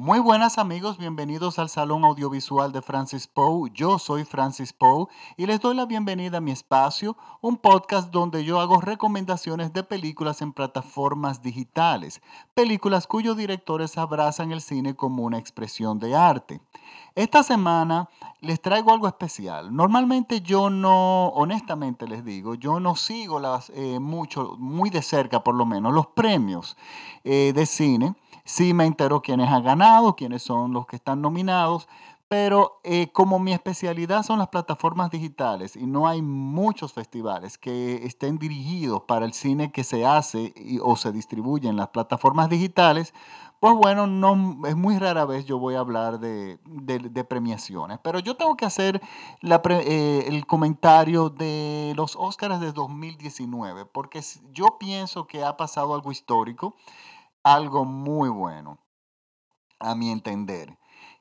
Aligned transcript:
Muy 0.00 0.20
buenas 0.20 0.58
amigos, 0.58 0.96
bienvenidos 0.96 1.58
al 1.58 1.68
Salón 1.68 2.04
Audiovisual 2.04 2.70
de 2.70 2.82
Francis 2.82 3.26
Poe. 3.26 3.68
Yo 3.74 3.98
soy 3.98 4.22
Francis 4.22 4.72
Poe 4.72 5.08
y 5.36 5.46
les 5.46 5.60
doy 5.60 5.74
la 5.74 5.86
bienvenida 5.86 6.38
a 6.38 6.40
mi 6.40 6.52
espacio, 6.52 7.16
un 7.40 7.56
podcast 7.56 8.12
donde 8.12 8.44
yo 8.44 8.60
hago 8.60 8.80
recomendaciones 8.80 9.72
de 9.72 9.82
películas 9.82 10.40
en 10.40 10.52
plataformas 10.52 11.42
digitales, 11.42 12.22
películas 12.54 13.08
cuyos 13.08 13.36
directores 13.36 13.98
abrazan 13.98 14.52
el 14.52 14.60
cine 14.60 14.94
como 14.94 15.24
una 15.24 15.38
expresión 15.38 15.98
de 15.98 16.14
arte. 16.14 16.60
Esta 17.16 17.42
semana 17.42 18.08
les 18.40 18.62
traigo 18.62 18.92
algo 18.92 19.08
especial. 19.08 19.74
Normalmente 19.74 20.42
yo 20.42 20.70
no, 20.70 21.30
honestamente 21.30 22.06
les 22.06 22.24
digo, 22.24 22.54
yo 22.54 22.78
no 22.78 22.94
sigo 22.94 23.40
las, 23.40 23.70
eh, 23.70 23.98
mucho, 23.98 24.54
muy 24.60 24.90
de 24.90 25.02
cerca 25.02 25.42
por 25.42 25.56
lo 25.56 25.66
menos, 25.66 25.92
los 25.92 26.06
premios 26.06 26.76
eh, 27.24 27.52
de 27.52 27.66
cine 27.66 28.14
Sí 28.48 28.72
me 28.72 28.86
entero 28.86 29.20
quiénes 29.20 29.50
han 29.50 29.62
ganado, 29.62 30.16
quiénes 30.16 30.42
son 30.42 30.72
los 30.72 30.86
que 30.86 30.96
están 30.96 31.20
nominados, 31.20 31.86
pero 32.28 32.80
eh, 32.82 33.12
como 33.12 33.38
mi 33.38 33.52
especialidad 33.52 34.22
son 34.22 34.38
las 34.38 34.48
plataformas 34.48 35.10
digitales 35.10 35.76
y 35.76 35.84
no 35.84 36.08
hay 36.08 36.22
muchos 36.22 36.94
festivales 36.94 37.58
que 37.58 38.06
estén 38.06 38.38
dirigidos 38.38 39.02
para 39.02 39.26
el 39.26 39.34
cine 39.34 39.70
que 39.70 39.84
se 39.84 40.06
hace 40.06 40.54
o 40.82 40.96
se 40.96 41.12
distribuye 41.12 41.68
en 41.68 41.76
las 41.76 41.88
plataformas 41.88 42.48
digitales, 42.48 43.12
pues 43.60 43.74
bueno, 43.74 44.06
no, 44.06 44.66
es 44.66 44.76
muy 44.76 44.98
rara 44.98 45.26
vez 45.26 45.44
yo 45.44 45.58
voy 45.58 45.74
a 45.74 45.80
hablar 45.80 46.18
de, 46.18 46.58
premiaciones, 47.28 47.98
pero 48.02 48.18
yo 48.18 48.34
tengo 48.34 48.56
que 48.56 48.64
hacer 48.64 49.02
eh, 49.42 50.24
el 50.26 50.46
comentario 50.46 51.28
de 51.28 51.92
los 51.96 52.16
Oscars 52.16 52.60
de 52.60 52.72
2019, 52.72 53.84
porque 53.84 54.22
yo 54.54 54.78
pienso 54.78 55.26
que 55.26 55.44
ha 55.44 55.58
pasado 55.58 55.94
algo 55.94 56.12
histórico 56.12 56.74
algo 57.42 57.84
muy 57.84 58.28
bueno, 58.28 58.78
a 59.78 59.94
mi 59.94 60.10
entender. 60.10 60.78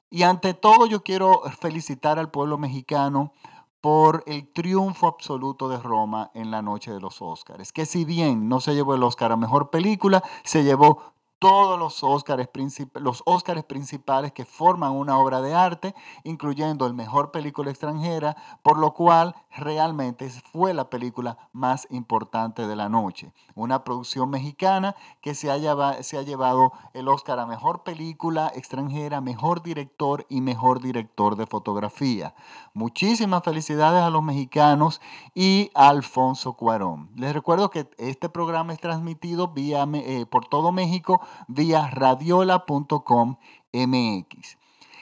Y 0.09 0.23
ante 0.23 0.53
todo 0.53 0.85
yo 0.85 1.03
quiero 1.03 1.41
felicitar 1.59 2.17
al 2.19 2.31
pueblo 2.31 2.57
mexicano 2.57 3.33
por 3.81 4.23
el 4.25 4.51
triunfo 4.51 5.07
absoluto 5.07 5.69
de 5.69 5.77
Roma 5.77 6.31
en 6.33 6.51
la 6.51 6.61
noche 6.61 6.91
de 6.91 6.99
los 6.99 7.21
Óscares, 7.21 7.71
que 7.71 7.85
si 7.85 8.05
bien 8.05 8.49
no 8.49 8.59
se 8.59 8.73
llevó 8.73 8.95
el 8.95 9.03
Óscar 9.03 9.31
a 9.31 9.37
Mejor 9.37 9.69
Película, 9.69 10.23
se 10.43 10.63
llevó 10.63 11.13
todos 11.39 11.77
los 11.77 12.03
Óscares, 12.03 12.49
los 12.95 13.21
Óscares 13.25 13.63
principales 13.63 14.31
que 14.31 14.45
forman 14.45 14.91
una 14.91 15.17
obra 15.17 15.41
de 15.41 15.53
arte, 15.53 15.95
incluyendo 16.23 16.85
el 16.87 16.93
mejor 16.93 17.31
película 17.31 17.69
extranjera, 17.69 18.35
por 18.63 18.77
lo 18.77 18.93
cual 18.93 19.35
realmente 19.55 20.29
fue 20.29 20.73
la 20.73 20.89
película 20.89 21.37
más 21.53 21.87
importante 21.91 22.67
de 22.67 22.75
la 22.75 22.89
noche. 22.89 23.31
Una 23.55 23.83
producción 23.83 24.29
mexicana 24.29 24.95
que 25.21 25.35
se 25.35 25.51
ha, 25.51 26.03
se 26.03 26.17
ha 26.17 26.21
llevado 26.21 26.71
el 26.93 27.07
Óscar 27.07 27.39
a 27.39 27.45
mejor 27.45 27.83
película 27.83 28.51
extranjera, 28.55 29.21
mejor 29.21 29.61
director 29.61 30.25
y 30.29 30.41
mejor 30.41 30.81
director 30.81 31.35
de 31.35 31.45
fotografía. 31.45 32.33
Muchísimas 32.73 33.43
felicidades 33.43 34.01
a 34.01 34.09
los 34.09 34.23
mexicanos 34.23 35.01
y 35.33 35.71
a 35.75 35.89
Alfonso 35.89 36.53
Cuarón. 36.53 37.09
Les 37.15 37.33
recuerdo 37.33 37.69
que 37.69 37.89
este 37.97 38.29
programa 38.29 38.73
es 38.73 38.79
transmitido 38.79 39.51
eh, 39.55 40.25
por 40.29 40.45
todo 40.45 40.71
México 40.71 41.21
vía 41.47 41.87
radiola.com 41.89 43.37
MX. 43.73 44.57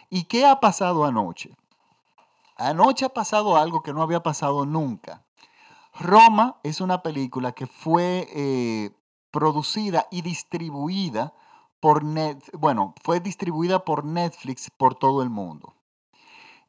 ¿Y 0.10 0.24
qué 0.24 0.46
ha 0.46 0.60
pasado 0.60 1.06
anoche? 1.06 1.56
Anoche 2.58 3.06
ha 3.06 3.10
pasado 3.10 3.58
algo 3.58 3.84
que 3.84 3.94
no 3.94 4.02
había 4.02 4.24
pasado 4.24 4.66
nunca. 4.66 5.24
Roma 6.00 6.58
es 6.64 6.82
una 6.82 7.02
película 7.02 7.54
que 7.54 7.68
fue 7.68 8.28
eh, 8.34 8.92
producida 9.32 10.08
y 10.12 10.22
distribuida 10.22 11.34
por 11.80 12.04
Net, 12.04 12.40
bueno, 12.58 12.96
fue 13.04 13.20
distribuida 13.20 13.86
por 13.86 14.06
Netflix 14.06 14.72
por 14.72 14.96
todo 14.96 15.22
el 15.22 15.30
mundo. 15.30 15.76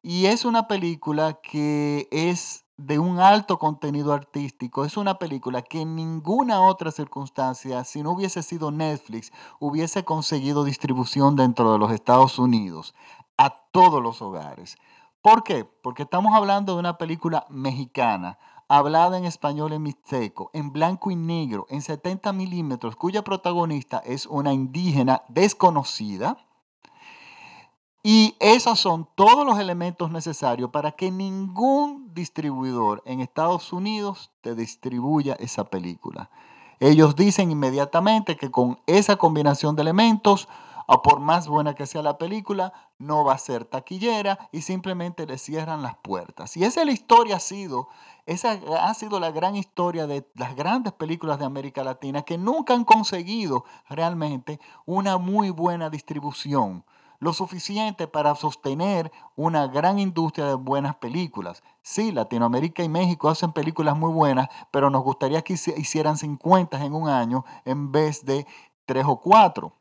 Y 0.03 0.27
es 0.27 0.45
una 0.45 0.69
película 0.69 1.41
que 1.43 2.07
es 2.11 2.66
de 2.77 2.99
un 2.99 3.19
alto 3.19 3.59
contenido 3.59 4.13
artístico. 4.13 4.85
Es 4.85 4.97
una 4.97 5.19
película 5.19 5.63
que 5.63 5.81
en 5.81 5.97
ninguna 5.97 6.61
otra 6.61 6.91
circunstancia, 6.91 7.85
si 7.85 8.03
no 8.03 8.13
hubiese 8.13 8.43
sido 8.43 8.71
Netflix, 8.71 9.33
hubiese 9.59 10.05
conseguido 10.05 10.65
distribución 10.65 11.37
dentro 11.37 11.73
de 11.73 11.79
los 11.79 11.91
Estados 11.93 12.39
Unidos 12.39 12.95
a 13.39 13.51
todos 13.71 14.03
los 14.03 14.21
hogares. 14.23 14.77
¿Por 15.23 15.43
qué? 15.43 15.65
Porque 15.65 16.05
estamos 16.05 16.35
hablando 16.35 16.75
de 16.75 16.81
una 16.81 16.99
película 16.99 17.47
mexicana, 17.49 18.39
hablada 18.69 19.19
en 19.19 19.25
español 19.25 19.73
en 19.73 19.83
mixteco, 19.83 20.51
en 20.53 20.73
blanco 20.73 21.11
y 21.11 21.17
negro, 21.17 21.67
en 21.71 21.83
70 21.83 22.33
milímetros, 22.33 22.97
cuya 22.97 23.25
protagonista 23.25 23.99
es 24.05 24.27
una 24.27 24.53
indígena 24.53 25.23
desconocida 25.29 26.46
y 28.09 28.37
esos 28.39 28.79
son 28.79 29.09
todos 29.17 29.45
los 29.45 29.59
elementos 29.59 30.13
necesarios 30.13 30.71
para 30.71 30.93
que 30.93 31.11
ningún 31.11 32.15
distribuidor 32.15 33.03
en 33.05 33.19
Estados 33.21 33.73
Unidos 33.73 34.31
te 34.43 34.55
distribuya 34.55 35.35
esa 35.41 35.65
película. 35.65 36.31
Ellos 36.79 37.17
dicen 37.17 37.51
inmediatamente 37.51 38.37
que 38.37 38.49
con 38.49 38.79
esa 38.87 39.17
combinación 39.17 39.75
de 39.75 39.83
elementos, 39.83 40.49
o 40.87 41.03
por 41.03 41.19
más 41.19 41.49
buena 41.49 41.75
que 41.75 41.85
sea 41.85 42.01
la 42.01 42.17
película, 42.17 42.73
no 42.97 43.25
va 43.25 43.33
a 43.33 43.39
ser 43.39 43.65
taquillera 43.65 44.51
y 44.53 44.63
simplemente 44.63 45.27
le 45.27 45.37
cierran 45.37 45.83
las 45.83 45.97
puertas. 45.97 46.57
Y 46.57 46.63
esa 46.63 46.83
es 46.83 46.87
la 46.87 46.93
historia 46.93 47.35
ha 47.35 47.41
sido, 47.41 47.89
esa 48.25 48.53
ha 48.83 48.95
sido 48.95 49.19
la 49.19 49.33
gran 49.33 49.57
historia 49.57 50.07
de 50.07 50.31
las 50.37 50.55
grandes 50.55 50.93
películas 50.93 51.41
de 51.41 51.47
América 51.47 51.83
Latina 51.83 52.23
que 52.23 52.39
nunca 52.39 52.73
han 52.73 52.85
conseguido 52.85 53.65
realmente 53.89 54.61
una 54.85 55.19
muy 55.19 55.51
buena 55.51 55.91
distribución 55.91 56.85
lo 57.19 57.33
suficiente 57.33 58.07
para 58.07 58.35
sostener 58.35 59.11
una 59.35 59.67
gran 59.67 59.99
industria 59.99 60.47
de 60.47 60.55
buenas 60.55 60.97
películas. 60.97 61.63
Sí, 61.83 62.13
Latinoamérica 62.13 62.83
y 62.83 62.89
México 62.89 63.29
hacen 63.29 63.53
películas 63.53 63.97
muy 63.97 64.13
buenas, 64.13 64.49
pero 64.71 64.91
nos 64.91 65.03
gustaría 65.03 65.43
que 65.43 65.55
hicieran 65.55 66.17
50 66.17 66.85
en 66.85 66.95
un 66.95 67.09
año 67.09 67.45
en 67.65 67.93
vez 67.93 68.25
de 68.25 68.47
3 68.87 69.05
o 69.07 69.21
4. 69.21 69.73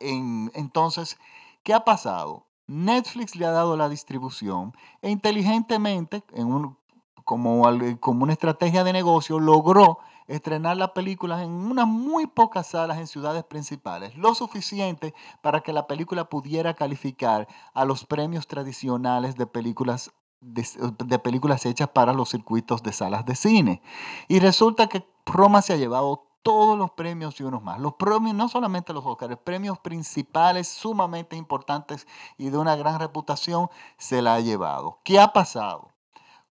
entonces, 0.00 1.18
¿qué 1.62 1.72
ha 1.72 1.84
pasado? 1.84 2.46
Netflix 2.66 3.36
le 3.36 3.46
ha 3.46 3.50
dado 3.50 3.76
la 3.76 3.88
distribución 3.88 4.74
e 5.00 5.10
inteligentemente, 5.10 6.24
en 6.32 6.76
como, 7.24 7.62
como 8.00 8.22
una 8.24 8.32
estrategia 8.32 8.84
de 8.84 8.92
negocio, 8.92 9.40
logró 9.40 9.98
estrenar 10.28 10.76
las 10.76 10.90
películas 10.90 11.42
en 11.42 11.50
unas 11.50 11.86
muy 11.86 12.26
pocas 12.26 12.68
salas 12.68 12.98
en 12.98 13.06
ciudades 13.06 13.44
principales, 13.44 14.16
lo 14.16 14.34
suficiente 14.34 15.14
para 15.42 15.60
que 15.60 15.72
la 15.72 15.86
película 15.86 16.28
pudiera 16.28 16.74
calificar 16.74 17.48
a 17.74 17.84
los 17.84 18.04
premios 18.04 18.46
tradicionales 18.46 19.36
de 19.36 19.46
películas 19.46 20.10
de, 20.40 21.18
películas 21.18 21.66
hechas 21.66 21.88
para 21.88 22.12
los 22.12 22.30
circuitos 22.30 22.82
de 22.82 22.92
salas 22.92 23.24
de 23.24 23.34
cine. 23.34 23.82
Y 24.28 24.38
resulta 24.38 24.88
que 24.88 25.06
Roma 25.24 25.62
se 25.62 25.72
ha 25.72 25.76
llevado 25.76 26.26
todos 26.42 26.78
los 26.78 26.92
premios 26.92 27.40
y 27.40 27.42
unos 27.42 27.62
más. 27.62 27.80
Los 27.80 27.94
premios, 27.94 28.34
no 28.34 28.48
solamente 28.48 28.92
los 28.92 29.04
Oscars, 29.04 29.36
premios 29.42 29.80
principales 29.80 30.68
sumamente 30.68 31.34
importantes 31.34 32.06
y 32.38 32.50
de 32.50 32.58
una 32.58 32.76
gran 32.76 33.00
reputación, 33.00 33.68
se 33.98 34.22
la 34.22 34.34
ha 34.34 34.40
llevado. 34.40 35.00
¿Qué 35.02 35.18
ha 35.18 35.32
pasado? 35.32 35.95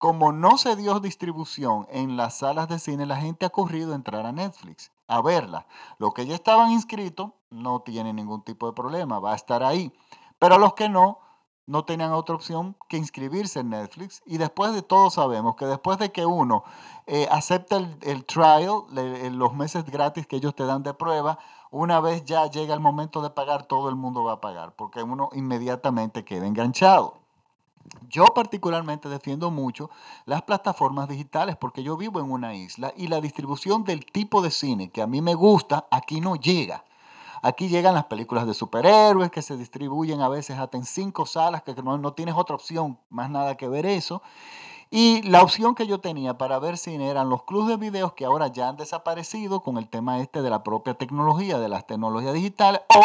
Como 0.03 0.33
no 0.33 0.57
se 0.57 0.75
dio 0.75 0.99
distribución 0.99 1.87
en 1.89 2.17
las 2.17 2.39
salas 2.39 2.67
de 2.67 2.77
cine, 2.77 3.05
la 3.05 3.15
gente 3.15 3.45
ha 3.45 3.51
corrido 3.51 3.93
a 3.93 3.95
entrar 3.95 4.25
a 4.25 4.33
Netflix 4.33 4.91
a 5.07 5.21
verla. 5.21 5.65
Los 5.97 6.13
que 6.13 6.25
ya 6.25 6.35
estaban 6.35 6.71
inscritos 6.71 7.31
no 7.51 7.83
tienen 7.83 8.17
ningún 8.17 8.43
tipo 8.43 8.67
de 8.67 8.73
problema, 8.73 9.19
va 9.19 9.31
a 9.31 9.37
estar 9.37 9.63
ahí. 9.63 9.93
Pero 10.39 10.57
los 10.57 10.73
que 10.73 10.89
no, 10.89 11.19
no 11.67 11.85
tenían 11.85 12.11
otra 12.11 12.35
opción 12.35 12.75
que 12.89 12.97
inscribirse 12.97 13.61
en 13.61 13.69
Netflix. 13.69 14.21
Y 14.25 14.39
después 14.39 14.73
de 14.73 14.81
todo 14.81 15.09
sabemos 15.09 15.55
que 15.55 15.67
después 15.67 15.97
de 15.99 16.11
que 16.11 16.25
uno 16.25 16.65
eh, 17.07 17.29
acepta 17.31 17.77
el, 17.77 18.25
trial, 18.25 18.83
los 19.31 19.53
meses 19.53 19.85
gratis 19.85 20.27
que 20.27 20.35
ellos 20.35 20.53
te 20.53 20.65
dan 20.65 20.83
de 20.83 20.93
prueba, 20.93 21.39
una 21.71 22.01
vez 22.01 22.25
ya 22.25 22.45
llega 22.47 22.73
el 22.73 22.81
momento 22.81 23.21
de 23.21 23.29
pagar, 23.29 23.67
todo 23.67 23.87
el 23.87 23.95
mundo 23.95 24.25
va 24.25 24.33
a 24.33 24.41
pagar, 24.41 24.75
porque 24.75 25.01
uno 25.01 25.29
inmediatamente 25.31 26.25
queda 26.25 26.45
enganchado. 26.45 27.22
Yo 28.09 28.25
particularmente 28.25 29.09
defiendo 29.09 29.51
mucho 29.51 29.89
las 30.25 30.43
plataformas 30.43 31.09
digitales 31.09 31.55
porque 31.57 31.83
yo 31.83 31.97
vivo 31.97 32.19
en 32.19 32.31
una 32.31 32.55
isla 32.55 32.93
y 32.95 33.07
la 33.07 33.21
distribución 33.21 33.83
del 33.83 34.05
tipo 34.05 34.41
de 34.41 34.51
cine 34.51 34.89
que 34.89 35.01
a 35.01 35.07
mí 35.07 35.21
me 35.21 35.33
gusta 35.33 35.87
aquí 35.89 36.21
no 36.21 36.35
llega. 36.35 36.83
Aquí 37.41 37.67
llegan 37.67 37.93
las 37.93 38.05
películas 38.05 38.47
de 38.47 38.53
superhéroes 38.53 39.29
que 39.29 39.41
se 39.41 39.57
distribuyen 39.57 40.21
a 40.21 40.29
veces 40.29 40.57
hasta 40.57 40.77
en 40.77 40.85
cinco 40.85 41.25
salas, 41.25 41.61
que 41.61 41.73
no, 41.73 42.13
tienes 42.13 42.35
otra 42.35 42.55
opción, 42.55 42.97
más 43.09 43.29
nada 43.29 43.57
que 43.57 43.67
ver 43.67 43.85
eso. 43.85 44.21
Y 44.89 45.23
la 45.23 45.41
opción 45.41 45.75
que 45.75 45.85
yo 45.85 45.99
tenía 45.99 46.37
para 46.37 46.57
ver 46.59 46.77
cine 46.77 47.09
eran 47.09 47.29
los 47.29 47.43
clubes 47.43 47.67
de 47.67 47.77
videos 47.77 48.13
que 48.13 48.23
ahora 48.23 48.47
ya 48.47 48.69
han 48.69 48.77
desaparecido 48.77 49.61
con 49.61 49.77
el 49.77 49.89
tema 49.89 50.19
este 50.19 50.41
de 50.41 50.49
la 50.49 50.63
propia 50.63 50.93
tecnología, 50.93 51.59
de 51.59 51.67
las 51.67 51.85
tecnologías 51.85 52.33
digitales, 52.33 52.79
o 52.95 53.03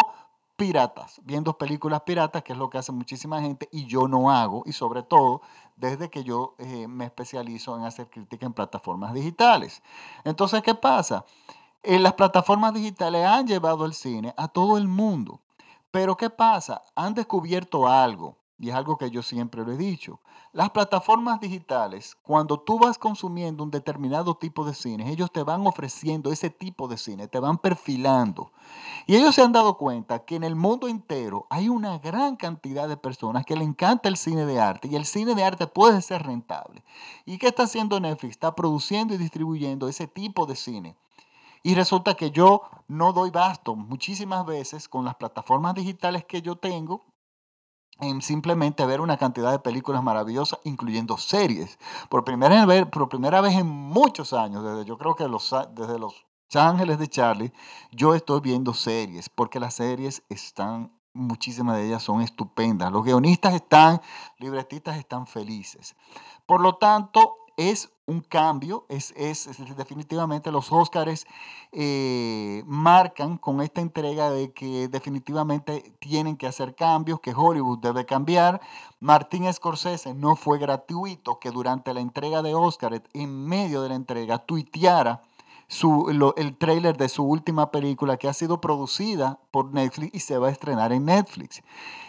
piratas, 0.59 1.21
viendo 1.23 1.57
películas 1.57 2.01
piratas, 2.01 2.43
que 2.43 2.51
es 2.51 2.59
lo 2.59 2.69
que 2.69 2.77
hace 2.77 2.91
muchísima 2.91 3.41
gente 3.41 3.69
y 3.71 3.85
yo 3.85 4.09
no 4.09 4.29
hago, 4.29 4.63
y 4.65 4.73
sobre 4.73 5.03
todo 5.03 5.41
desde 5.77 6.09
que 6.09 6.25
yo 6.25 6.55
eh, 6.57 6.85
me 6.89 7.05
especializo 7.05 7.77
en 7.77 7.85
hacer 7.85 8.09
crítica 8.09 8.45
en 8.45 8.51
plataformas 8.51 9.13
digitales. 9.13 9.81
Entonces, 10.25 10.61
¿qué 10.61 10.75
pasa? 10.75 11.23
Eh, 11.81 11.97
las 11.97 12.13
plataformas 12.13 12.73
digitales 12.73 13.25
han 13.25 13.47
llevado 13.47 13.85
el 13.85 13.93
cine 13.93 14.33
a 14.35 14.49
todo 14.49 14.77
el 14.77 14.87
mundo, 14.89 15.39
Pero 15.91 16.17
¿qué 16.17 16.29
pasa? 16.29 16.83
Han 16.93 17.13
descubierto 17.15 17.87
algo, 17.87 18.35
y 18.59 18.69
es 18.69 18.75
algo 18.75 18.97
que 18.97 19.09
yo 19.09 19.23
siempre 19.23 19.63
lo 19.63 19.71
he 19.71 19.77
dicho. 19.77 20.19
Las 20.51 20.71
plataformas 20.71 21.39
digitales, 21.39 22.17
cuando 22.21 22.59
tú 22.59 22.77
vas 22.77 22.97
consumiendo 22.97 23.63
un 23.63 23.71
determinado 23.71 24.35
tipo 24.35 24.65
de 24.65 24.73
cine, 24.73 25.09
ellos 25.09 25.31
te 25.31 25.43
van 25.43 25.65
ofreciendo 25.65 26.31
ese 26.31 26.49
tipo 26.49 26.89
de 26.89 26.97
cine, 26.97 27.29
te 27.29 27.39
van 27.39 27.57
perfilando. 27.57 28.51
Y 29.07 29.15
ellos 29.15 29.35
se 29.35 29.43
han 29.43 29.53
dado 29.53 29.77
cuenta 29.77 30.25
que 30.25 30.35
en 30.35 30.43
el 30.43 30.55
mundo 30.55 30.89
entero 30.89 31.47
hay 31.49 31.69
una 31.69 31.99
gran 31.99 32.35
cantidad 32.35 32.89
de 32.89 32.97
personas 32.97 33.45
que 33.45 33.55
le 33.55 33.63
encanta 33.63 34.09
el 34.09 34.17
cine 34.17 34.45
de 34.45 34.59
arte 34.59 34.89
y 34.89 34.95
el 34.95 35.05
cine 35.05 35.35
de 35.35 35.43
arte 35.43 35.65
puede 35.65 36.01
ser 36.01 36.23
rentable. 36.23 36.83
¿Y 37.25 37.37
qué 37.37 37.47
está 37.47 37.63
haciendo 37.63 37.99
Netflix? 38.01 38.31
Está 38.31 38.55
produciendo 38.55 39.13
y 39.13 39.17
distribuyendo 39.17 39.87
ese 39.87 40.07
tipo 40.07 40.45
de 40.45 40.57
cine. 40.57 40.97
Y 41.63 41.75
resulta 41.75 42.15
que 42.15 42.31
yo 42.31 42.63
no 42.87 43.13
doy 43.13 43.31
basto 43.31 43.75
muchísimas 43.75 44.45
veces 44.45 44.89
con 44.89 45.05
las 45.05 45.15
plataformas 45.15 45.75
digitales 45.75 46.25
que 46.25 46.41
yo 46.41 46.57
tengo 46.57 47.08
en 47.99 48.21
simplemente 48.21 48.85
ver 48.85 49.01
una 49.01 49.17
cantidad 49.17 49.51
de 49.51 49.59
películas 49.59 50.03
maravillosas, 50.03 50.59
incluyendo 50.63 51.17
series. 51.17 51.77
Por 52.09 52.23
primera 52.23 52.65
vez, 52.65 52.85
por 52.85 53.09
primera 53.09 53.41
vez 53.41 53.55
en 53.55 53.67
muchos 53.67 54.33
años, 54.33 54.63
desde 54.63 54.85
yo 54.85 54.97
creo 54.97 55.15
que 55.15 55.27
los, 55.27 55.53
desde 55.75 55.99
los 55.99 56.25
Ángeles 56.55 56.97
de 56.97 57.07
Charlie, 57.07 57.53
yo 57.91 58.15
estoy 58.15 58.39
viendo 58.39 58.73
series, 58.73 59.29
porque 59.29 59.59
las 59.59 59.75
series 59.75 60.23
están, 60.29 60.91
muchísimas 61.13 61.77
de 61.77 61.87
ellas 61.87 62.01
son 62.01 62.21
estupendas. 62.21 62.91
Los 62.91 63.03
guionistas 63.03 63.53
están, 63.53 64.01
libretistas 64.37 64.97
están 64.97 65.27
felices. 65.27 65.95
Por 66.45 66.61
lo 66.61 66.77
tanto, 66.77 67.35
es 67.59 67.91
un 68.05 68.21
cambio, 68.21 68.85
es, 68.87 69.13
definitivamente 69.75 70.49
los 70.49 70.71
Óscares 70.71 71.27
eh, 71.73 72.63
marcan 72.65 73.37
con 73.37 73.59
esta 73.59 73.81
entrega 73.81 74.31
de 74.31 74.53
que 74.53 74.87
definitivamente 74.87 75.93
tienen 75.99 76.37
que 76.37 76.47
hacer 76.47 76.73
cambios, 76.73 77.19
que 77.19 77.33
Hollywood 77.35 77.79
debe 77.79 78.05
cambiar. 78.05 78.61
Martín 79.01 79.51
Scorsese 79.53 80.13
no 80.13 80.37
fue 80.37 80.57
gratuito 80.57 81.37
que 81.39 81.51
durante 81.51 81.93
la 81.93 81.99
entrega 81.99 82.41
de 82.41 82.55
Óscares, 82.55 83.01
en 83.13 83.45
medio 83.45 83.81
de 83.81 83.89
la 83.89 83.95
entrega, 83.95 84.37
tuiteara 84.37 85.21
su, 85.67 86.33
el 86.37 86.57
trailer 86.57 86.95
de 86.95 87.09
su 87.09 87.25
última 87.25 87.71
película 87.71 88.15
que 88.15 88.29
ha 88.29 88.33
sido 88.33 88.61
producida 88.61 89.41
por 89.51 89.73
Netflix 89.73 90.15
y 90.15 90.19
se 90.21 90.37
va 90.37 90.47
a 90.47 90.51
estrenar 90.51 90.93
en 90.93 91.03
Netflix. 91.03 91.61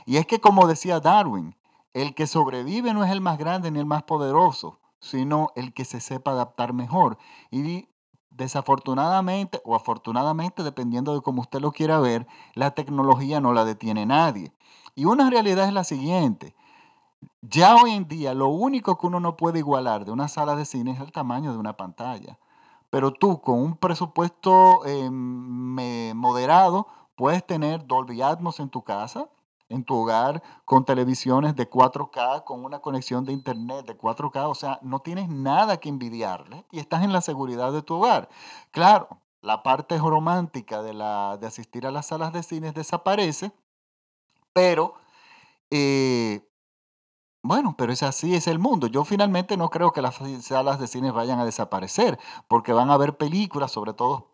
Y 0.06 0.16
es 0.16 0.26
que 0.26 0.40
como 0.40 0.68
decía 0.68 1.00
Darwin, 1.00 1.56
el 1.92 2.14
que 2.14 2.28
sobrevive 2.28 2.94
no 2.94 3.02
es 3.02 3.10
el 3.10 3.20
más 3.20 3.36
grande 3.36 3.72
ni 3.72 3.80
el 3.80 3.86
más 3.86 4.04
poderoso, 4.04 4.78
sino 5.00 5.50
el 5.56 5.72
que 5.72 5.84
se 5.84 6.00
sepa 6.00 6.32
adaptar 6.32 6.72
mejor. 6.72 7.18
Y 7.50 7.88
desafortunadamente 8.30 9.60
o 9.64 9.74
afortunadamente, 9.74 10.62
dependiendo 10.62 11.14
de 11.14 11.20
cómo 11.20 11.42
usted 11.42 11.60
lo 11.60 11.72
quiera 11.72 11.98
ver, 12.00 12.26
la 12.54 12.72
tecnología 12.72 13.40
no 13.40 13.52
la 13.52 13.64
detiene 13.64 14.06
nadie. 14.06 14.52
Y 14.94 15.04
una 15.04 15.30
realidad 15.30 15.66
es 15.66 15.74
la 15.74 15.84
siguiente. 15.84 16.54
Ya 17.42 17.76
hoy 17.76 17.92
en 17.92 18.08
día 18.08 18.34
lo 18.34 18.48
único 18.48 18.98
que 18.98 19.06
uno 19.06 19.20
no 19.20 19.36
puede 19.36 19.58
igualar 19.58 20.04
de 20.04 20.12
una 20.12 20.28
sala 20.28 20.56
de 20.56 20.64
cine 20.64 20.92
es 20.92 21.00
el 21.00 21.12
tamaño 21.12 21.52
de 21.52 21.58
una 21.58 21.76
pantalla. 21.76 22.38
Pero 22.90 23.12
tú 23.12 23.40
con 23.40 23.58
un 23.58 23.76
presupuesto 23.76 24.84
eh, 24.84 25.10
moderado 25.10 26.86
puedes 27.14 27.46
tener 27.46 27.86
Dolby 27.86 28.22
Atmos 28.22 28.60
en 28.60 28.68
tu 28.68 28.82
casa, 28.82 29.28
en 29.70 29.84
tu 29.84 29.94
hogar 29.94 30.42
con 30.66 30.84
televisiones 30.84 31.56
de 31.56 31.70
4K, 31.70 32.44
con 32.44 32.64
una 32.64 32.80
conexión 32.80 33.24
de 33.24 33.32
internet 33.32 33.86
de 33.86 33.96
4K, 33.96 34.50
o 34.50 34.54
sea, 34.54 34.78
no 34.82 35.00
tienes 35.00 35.28
nada 35.30 35.78
que 35.78 35.88
envidiarle 35.88 36.66
y 36.70 36.80
estás 36.80 37.02
en 37.04 37.12
la 37.12 37.22
seguridad 37.22 37.72
de 37.72 37.82
tu 37.82 37.94
hogar. 37.94 38.28
Claro, 38.72 39.08
la 39.40 39.62
parte 39.62 39.96
romántica 39.96 40.82
de, 40.82 40.92
la, 40.92 41.38
de 41.40 41.46
asistir 41.46 41.86
a 41.86 41.90
las 41.90 42.06
salas 42.06 42.32
de 42.32 42.42
cines 42.42 42.74
desaparece, 42.74 43.52
pero 44.52 44.94
eh, 45.70 46.46
bueno, 47.42 47.74
pero 47.78 47.92
es 47.92 48.02
así, 48.02 48.34
es 48.34 48.48
el 48.48 48.58
mundo. 48.58 48.86
Yo 48.88 49.04
finalmente 49.04 49.56
no 49.56 49.70
creo 49.70 49.92
que 49.92 50.02
las 50.02 50.18
salas 50.42 50.78
de 50.78 50.86
cines 50.88 51.12
vayan 51.12 51.38
a 51.38 51.44
desaparecer, 51.44 52.18
porque 52.48 52.72
van 52.72 52.90
a 52.90 52.94
haber 52.94 53.16
películas, 53.16 53.72
sobre 53.72 53.94
todo 53.94 54.29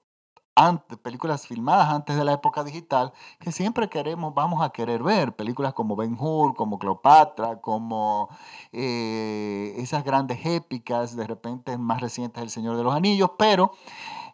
antes, 0.56 0.98
películas 0.98 1.46
filmadas 1.46 1.90
antes 1.90 2.16
de 2.16 2.24
la 2.24 2.32
época 2.32 2.64
digital, 2.64 3.12
que 3.38 3.52
siempre 3.52 3.88
queremos, 3.88 4.34
vamos 4.34 4.62
a 4.62 4.70
querer 4.70 5.02
ver. 5.02 5.36
Películas 5.36 5.74
como 5.74 5.94
Ben 5.94 6.16
Hur, 6.18 6.54
como 6.54 6.78
Cleopatra, 6.78 7.60
como 7.60 8.30
eh, 8.72 9.74
esas 9.76 10.02
grandes 10.02 10.44
épicas, 10.44 11.14
de 11.14 11.26
repente 11.26 11.76
más 11.78 12.00
recientes 12.00 12.42
El 12.42 12.50
Señor 12.50 12.76
de 12.76 12.84
los 12.84 12.94
Anillos, 12.94 13.32
pero 13.38 13.72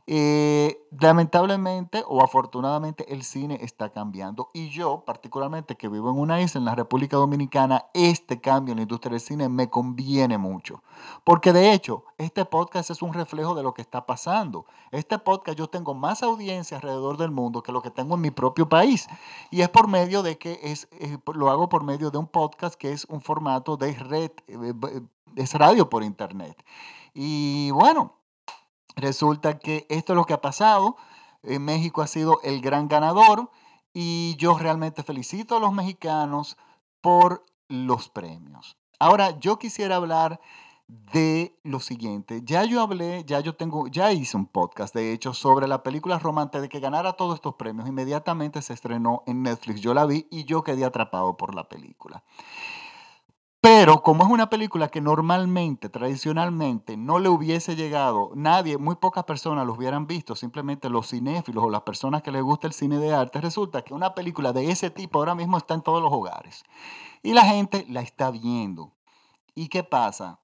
eh, 0.06 0.78
lamentablemente 1.00 2.02
o 2.08 2.24
afortunadamente 2.24 3.12
el 3.12 3.22
cine 3.22 3.58
está 3.62 3.90
cambiando 3.90 4.50
y 4.52 4.68
yo 4.68 5.04
particularmente 5.04 5.76
que 5.76 5.88
vivo 5.88 6.10
en 6.10 6.18
una 6.18 6.40
isla 6.40 6.58
en 6.58 6.64
la 6.64 6.74
República 6.74 7.16
Dominicana, 7.16 7.86
este 7.94 8.40
cambio 8.40 8.72
en 8.72 8.78
la 8.78 8.82
industria 8.82 9.12
del 9.12 9.20
cine 9.20 9.48
me 9.48 9.70
conviene 9.70 10.38
mucho. 10.38 10.82
Porque 11.24 11.52
de 11.52 11.72
hecho, 11.72 12.04
este 12.18 12.44
podcast 12.44 12.90
es 12.90 13.00
un 13.02 13.12
reflejo 13.12 13.54
de 13.54 13.62
lo 13.62 13.74
que 13.74 13.82
está 13.82 14.06
pasando. 14.06 14.66
Este 14.90 15.18
podcast 15.18 15.58
yo 15.58 15.68
tengo 15.68 15.94
más 15.94 16.22
audiencia 16.22 16.76
alrededor 16.76 17.16
del 17.16 17.30
mundo 17.30 17.62
que 17.62 17.72
lo 17.72 17.82
que 17.82 17.90
tengo 17.90 18.16
en 18.16 18.20
mi 18.20 18.30
propio 18.30 18.68
país. 18.68 19.06
Y 19.50 19.60
es 19.60 19.68
por 19.68 19.88
medio 19.88 20.22
de 20.22 20.36
que 20.36 20.58
es, 20.62 20.88
eh, 20.98 21.18
lo 21.34 21.50
hago 21.50 21.68
por 21.68 21.84
medio 21.84 22.10
de 22.10 22.18
un 22.18 22.26
podcast 22.26 22.74
que 22.74 22.92
es 22.92 23.04
un 23.06 23.20
formato 23.20 23.76
de 23.76 23.94
red, 23.94 24.32
eh, 24.48 25.00
es 25.36 25.54
radio 25.54 25.88
por 25.88 26.02
internet. 26.02 26.62
Y 27.14 27.70
bueno, 27.70 28.14
Resulta 28.96 29.58
que 29.58 29.86
esto 29.88 30.12
es 30.12 30.16
lo 30.16 30.24
que 30.24 30.34
ha 30.34 30.40
pasado. 30.40 30.96
En 31.42 31.64
México 31.64 32.02
ha 32.02 32.06
sido 32.06 32.40
el 32.42 32.60
gran 32.60 32.88
ganador 32.88 33.50
y 33.92 34.36
yo 34.36 34.58
realmente 34.58 35.02
felicito 35.02 35.56
a 35.56 35.60
los 35.60 35.72
mexicanos 35.72 36.56
por 37.00 37.42
los 37.68 38.08
premios. 38.08 38.76
Ahora, 38.98 39.38
yo 39.40 39.58
quisiera 39.58 39.96
hablar 39.96 40.40
de 41.12 41.58
lo 41.62 41.80
siguiente. 41.80 42.42
Ya 42.44 42.64
yo 42.64 42.80
hablé, 42.80 43.24
ya 43.24 43.40
yo 43.40 43.54
tengo, 43.54 43.88
ya 43.88 44.12
hice 44.12 44.36
un 44.36 44.46
podcast, 44.46 44.94
de 44.94 45.12
hecho, 45.12 45.32
sobre 45.32 45.66
la 45.66 45.82
película 45.82 46.18
Romante 46.18 46.60
de 46.60 46.68
que 46.68 46.80
ganara 46.80 47.14
todos 47.14 47.36
estos 47.36 47.54
premios. 47.54 47.88
Inmediatamente 47.88 48.60
se 48.62 48.74
estrenó 48.74 49.22
en 49.26 49.42
Netflix. 49.42 49.80
Yo 49.80 49.94
la 49.94 50.06
vi 50.06 50.26
y 50.30 50.44
yo 50.44 50.62
quedé 50.62 50.84
atrapado 50.84 51.36
por 51.36 51.54
la 51.54 51.68
película. 51.68 52.22
Pero 53.62 54.02
como 54.02 54.24
es 54.24 54.28
una 54.28 54.50
película 54.50 54.88
que 54.88 55.00
normalmente, 55.00 55.88
tradicionalmente, 55.88 56.96
no 56.96 57.20
le 57.20 57.28
hubiese 57.28 57.76
llegado, 57.76 58.32
nadie, 58.34 58.76
muy 58.76 58.96
pocas 58.96 59.22
personas 59.22 59.64
lo 59.64 59.74
hubieran 59.74 60.08
visto, 60.08 60.34
simplemente 60.34 60.90
los 60.90 61.08
cinéfilos 61.10 61.62
o 61.62 61.70
las 61.70 61.82
personas 61.82 62.24
que 62.24 62.32
les 62.32 62.42
gusta 62.42 62.66
el 62.66 62.72
cine 62.72 62.98
de 62.98 63.14
arte, 63.14 63.40
resulta 63.40 63.82
que 63.82 63.94
una 63.94 64.16
película 64.16 64.52
de 64.52 64.68
ese 64.72 64.90
tipo 64.90 65.20
ahora 65.20 65.36
mismo 65.36 65.58
está 65.58 65.74
en 65.74 65.82
todos 65.82 66.02
los 66.02 66.12
hogares. 66.12 66.64
Y 67.22 67.34
la 67.34 67.44
gente 67.44 67.86
la 67.88 68.00
está 68.00 68.32
viendo. 68.32 68.94
¿Y 69.54 69.68
qué 69.68 69.84
pasa? 69.84 70.40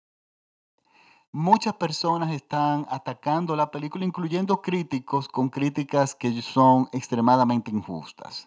Muchas 1.33 1.75
personas 1.75 2.31
están 2.31 2.87
atacando 2.89 3.57
la 3.57 3.73
película, 3.73 4.05
incluyendo 4.05 4.63
críticos 4.63 5.29
con 5.29 5.49
críticas 5.49 6.15
que 6.15 6.41
son 6.41 6.89
extremadamente 6.93 7.73
injustas. 7.73 8.47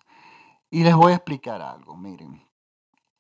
Y 0.70 0.86
les 0.86 0.96
voy 0.96 1.12
a 1.12 1.16
explicar 1.16 1.62
algo, 1.62 1.98
miren. 1.98 2.42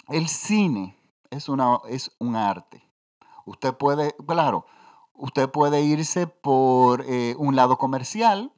El 0.07 0.29
cine 0.29 1.00
es, 1.31 1.49
una, 1.49 1.79
es 1.89 2.11
un 2.19 2.35
arte. 2.35 2.87
Usted 3.45 3.73
puede, 3.73 4.15
claro, 4.27 4.65
usted 5.13 5.49
puede 5.49 5.81
irse 5.81 6.27
por 6.27 7.03
eh, 7.07 7.35
un 7.39 7.55
lado 7.55 7.77
comercial 7.77 8.51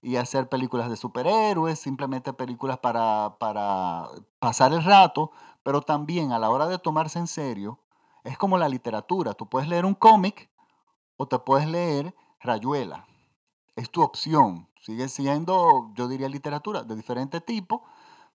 y 0.00 0.16
hacer 0.16 0.48
películas 0.48 0.88
de 0.88 0.96
superhéroes, 0.96 1.78
simplemente 1.78 2.32
películas 2.32 2.78
para, 2.78 3.36
para 3.38 4.08
pasar 4.38 4.72
el 4.72 4.82
rato, 4.82 5.32
pero 5.62 5.82
también 5.82 6.32
a 6.32 6.38
la 6.38 6.50
hora 6.50 6.66
de 6.66 6.78
tomarse 6.78 7.18
en 7.18 7.26
serio, 7.26 7.78
es 8.22 8.38
como 8.38 8.56
la 8.56 8.68
literatura. 8.68 9.34
Tú 9.34 9.48
puedes 9.48 9.68
leer 9.68 9.84
un 9.84 9.94
cómic 9.94 10.50
o 11.16 11.26
te 11.26 11.38
puedes 11.38 11.66
leer 11.66 12.14
Rayuela. 12.40 13.06
Es 13.76 13.90
tu 13.90 14.02
opción. 14.02 14.68
Sigue 14.80 15.08
siendo, 15.08 15.90
yo 15.94 16.08
diría, 16.08 16.28
literatura 16.28 16.82
de 16.82 16.94
diferente 16.94 17.40
tipo, 17.40 17.82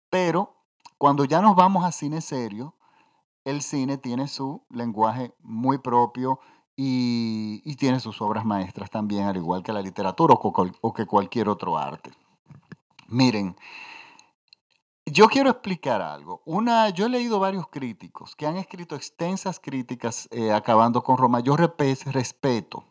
pero 0.09 0.55
cuando 0.97 1.23
ya 1.25 1.41
nos 1.41 1.55
vamos 1.55 1.85
a 1.85 1.91
cine 1.91 2.21
serio, 2.21 2.73
el 3.49 3.61
cine 3.61 3.97
tiene 3.97 4.27
su 4.27 4.63
lenguaje 4.69 5.33
muy 5.39 5.77
propio 5.79 6.39
y, 6.75 7.75
tiene 7.75 7.99
sus 7.99 8.21
obras 8.21 8.45
maestras 8.45 8.89
también, 8.89 9.25
al 9.25 9.35
igual 9.35 9.63
que 9.63 9.73
la 9.73 9.81
literatura 9.81 10.33
o, 10.33 10.93
que 10.93 11.05
cualquier 11.05 11.49
otro 11.49 11.77
arte. 11.77 12.11
Miren, 13.07 13.55
yo 15.05 15.27
quiero 15.27 15.49
explicar 15.49 16.01
algo. 16.01 16.41
Una, 16.45 16.89
yo 16.89 17.05
he 17.05 17.09
leído 17.09 17.39
varios 17.39 17.67
críticos 17.67 18.35
que 18.35 18.47
han 18.47 18.55
escrito 18.55 18.95
extensas 18.95 19.59
críticas 19.59 20.29
eh, 20.31 20.53
acabando 20.53 21.03
con 21.03 21.17
Roma. 21.17 21.41
Yo 21.41 21.57
respeto 21.57 22.85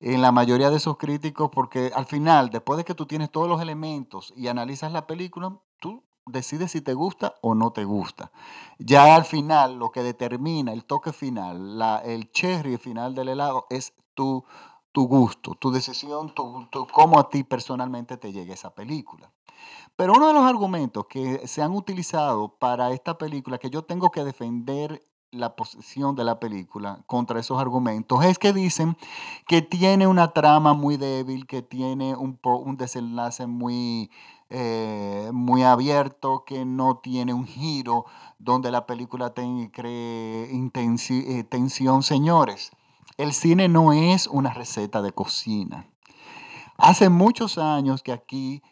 en 0.00 0.22
la 0.22 0.32
mayoría 0.32 0.70
de 0.70 0.76
esos 0.76 0.96
críticos 0.96 1.50
porque 1.52 1.92
al 1.94 2.06
final, 2.06 2.50
después 2.50 2.78
de 2.78 2.84
que 2.84 2.94
tú 2.94 3.06
tienes 3.06 3.30
todos 3.30 3.48
los 3.48 3.60
elementos 3.60 4.32
y 4.36 4.48
analizas 4.48 4.90
la 4.90 5.06
película, 5.06 5.58
tú 5.80 6.02
decides 6.32 6.72
si 6.72 6.80
te 6.80 6.94
gusta 6.94 7.34
o 7.42 7.54
no 7.54 7.72
te 7.72 7.84
gusta. 7.84 8.32
Ya 8.78 9.14
al 9.14 9.24
final, 9.24 9.78
lo 9.78 9.90
que 9.92 10.02
determina 10.02 10.72
el 10.72 10.84
toque 10.84 11.12
final, 11.12 11.80
el 12.04 12.32
cherry 12.32 12.78
final 12.78 13.14
del 13.14 13.28
helado, 13.28 13.66
es 13.70 13.94
tu, 14.14 14.44
gusto, 14.94 15.54
tu 15.54 15.70
decisión, 15.70 16.34
tu, 16.34 16.68
cómo 16.92 17.18
a 17.18 17.28
ti 17.28 17.44
personalmente 17.44 18.16
te 18.16 18.32
llegue 18.32 18.54
esa 18.54 18.74
película. 18.74 19.32
Pero 19.94 20.14
uno 20.14 20.28
de 20.28 20.34
los 20.34 20.44
argumentos 20.44 21.06
que 21.06 21.46
se 21.46 21.62
han 21.62 21.72
utilizado 21.72 22.56
para 22.58 22.90
esta 22.90 23.18
película, 23.18 23.58
que 23.58 23.70
yo 23.70 23.82
tengo 23.82 24.10
que 24.10 24.24
defender 24.24 25.06
la 25.30 25.56
posición 25.56 26.14
de 26.14 26.24
la 26.24 26.40
película 26.40 27.02
contra 27.06 27.40
esos 27.40 27.58
argumentos, 27.58 28.24
es 28.24 28.38
que 28.38 28.52
dicen 28.52 28.96
que 29.46 29.62
tiene 29.62 30.06
una 30.06 30.32
trama 30.32 30.74
muy 30.74 30.96
débil, 30.96 31.46
que 31.46 31.62
tiene 31.62 32.14
un 32.16 32.76
desenlace 32.76 33.46
muy, 33.46 34.10
eh, 34.54 35.30
muy 35.32 35.62
abierto, 35.62 36.44
que 36.44 36.66
no 36.66 36.98
tiene 36.98 37.32
un 37.32 37.46
giro 37.46 38.04
donde 38.38 38.70
la 38.70 38.84
película 38.84 39.32
cree 39.32 40.50
eh, 40.52 41.44
tensión. 41.48 42.02
Señores, 42.02 42.70
el 43.16 43.32
cine 43.32 43.68
no 43.68 43.94
es 43.94 44.26
una 44.26 44.52
receta 44.52 45.00
de 45.00 45.12
cocina. 45.12 45.86
Hace 46.76 47.08
muchos 47.08 47.56
años 47.58 48.02
que 48.02 48.12
aquí, 48.12 48.62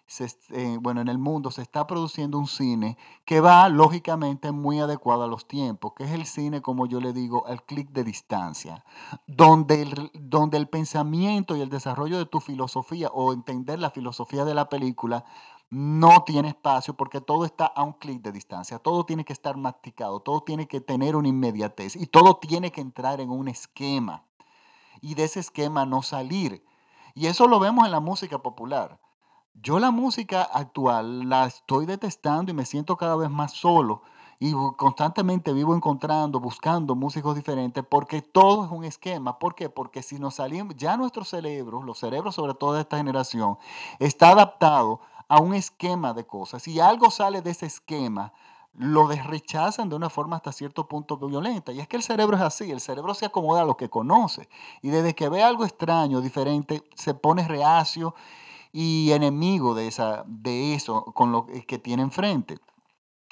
eh, 0.50 0.78
bueno, 0.80 1.00
en 1.00 1.08
el 1.08 1.18
mundo 1.18 1.50
se 1.50 1.62
está 1.62 1.86
produciendo 1.86 2.38
un 2.38 2.46
cine 2.46 2.98
que 3.24 3.40
va 3.40 3.68
lógicamente 3.68 4.52
muy 4.52 4.80
adecuado 4.80 5.22
a 5.22 5.28
los 5.28 5.46
tiempos, 5.46 5.92
que 5.96 6.04
es 6.04 6.10
el 6.10 6.26
cine, 6.26 6.60
como 6.60 6.86
yo 6.86 7.00
le 7.00 7.12
digo, 7.12 7.46
al 7.46 7.62
clic 7.62 7.90
de 7.90 8.04
distancia, 8.04 8.84
donde 9.26 9.82
el, 9.82 10.10
donde 10.14 10.58
el 10.58 10.68
pensamiento 10.68 11.56
y 11.56 11.60
el 11.60 11.70
desarrollo 11.70 12.18
de 12.18 12.26
tu 12.26 12.40
filosofía 12.40 13.08
o 13.14 13.32
entender 13.32 13.78
la 13.78 13.90
filosofía 13.90 14.44
de 14.44 14.54
la 14.54 14.68
película 14.68 15.24
no 15.70 16.24
tiene 16.24 16.48
espacio 16.48 16.94
porque 16.94 17.20
todo 17.20 17.44
está 17.44 17.66
a 17.66 17.84
un 17.84 17.92
clic 17.92 18.20
de 18.22 18.32
distancia, 18.32 18.78
todo 18.78 19.06
tiene 19.06 19.24
que 19.24 19.32
estar 19.32 19.56
masticado, 19.56 20.20
todo 20.20 20.42
tiene 20.42 20.66
que 20.66 20.80
tener 20.80 21.14
una 21.14 21.28
inmediatez 21.28 21.94
y 21.94 22.06
todo 22.06 22.36
tiene 22.36 22.72
que 22.72 22.80
entrar 22.80 23.20
en 23.20 23.30
un 23.30 23.48
esquema 23.48 24.24
y 25.00 25.14
de 25.14 25.24
ese 25.24 25.40
esquema 25.40 25.86
no 25.86 26.02
salir. 26.02 26.64
Y 27.14 27.26
eso 27.26 27.46
lo 27.46 27.60
vemos 27.60 27.84
en 27.84 27.92
la 27.92 28.00
música 28.00 28.38
popular. 28.38 28.98
Yo 29.54 29.78
la 29.78 29.90
música 29.90 30.42
actual 30.42 31.28
la 31.28 31.46
estoy 31.46 31.86
detestando 31.86 32.50
y 32.50 32.54
me 32.54 32.66
siento 32.66 32.96
cada 32.96 33.16
vez 33.16 33.30
más 33.30 33.52
solo 33.52 34.02
y 34.38 34.52
constantemente 34.76 35.52
vivo 35.52 35.74
encontrando, 35.74 36.40
buscando 36.40 36.94
músicos 36.94 37.36
diferentes 37.36 37.84
porque 37.84 38.22
todo 38.22 38.64
es 38.64 38.70
un 38.70 38.84
esquema. 38.84 39.38
¿Por 39.38 39.54
qué? 39.54 39.68
Porque 39.68 40.02
si 40.02 40.18
nos 40.18 40.36
salimos, 40.36 40.76
ya 40.76 40.96
nuestros 40.96 41.28
cerebros, 41.28 41.84
los 41.84 41.98
cerebros 41.98 42.34
sobre 42.34 42.54
todo 42.54 42.72
de 42.72 42.80
esta 42.80 42.96
generación, 42.96 43.58
está 43.98 44.30
adaptado 44.30 45.00
a 45.30 45.40
un 45.40 45.54
esquema 45.54 46.12
de 46.12 46.26
cosas. 46.26 46.64
Si 46.64 46.80
algo 46.80 47.08
sale 47.08 47.40
de 47.40 47.52
ese 47.52 47.64
esquema, 47.64 48.32
lo 48.74 49.06
rechazan 49.06 49.88
de 49.88 49.94
una 49.94 50.10
forma 50.10 50.34
hasta 50.34 50.50
cierto 50.50 50.88
punto 50.88 51.16
violenta. 51.18 51.70
Y 51.70 51.78
es 51.78 51.86
que 51.86 51.96
el 51.96 52.02
cerebro 52.02 52.36
es 52.36 52.42
así, 52.42 52.72
el 52.72 52.80
cerebro 52.80 53.14
se 53.14 53.26
acomoda 53.26 53.62
a 53.62 53.64
lo 53.64 53.76
que 53.76 53.88
conoce. 53.88 54.48
Y 54.82 54.88
desde 54.88 55.14
que 55.14 55.28
ve 55.28 55.44
algo 55.44 55.64
extraño, 55.64 56.20
diferente, 56.20 56.82
se 56.96 57.14
pone 57.14 57.46
reacio 57.46 58.12
y 58.72 59.12
enemigo 59.12 59.72
de, 59.76 59.86
esa, 59.86 60.24
de 60.26 60.74
eso 60.74 61.04
con 61.14 61.30
lo 61.30 61.46
que 61.46 61.78
tiene 61.78 62.02
enfrente. 62.02 62.58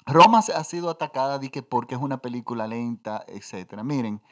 Roma 0.07 0.38
ha 0.38 0.64
sido 0.64 0.90
atacada 0.90 1.40
porque 1.69 1.97
es 1.97 2.00
una 2.00 2.19
película 2.19 2.69
lenta, 2.69 3.25
etc. 3.26 3.83
Miren, 3.83 4.23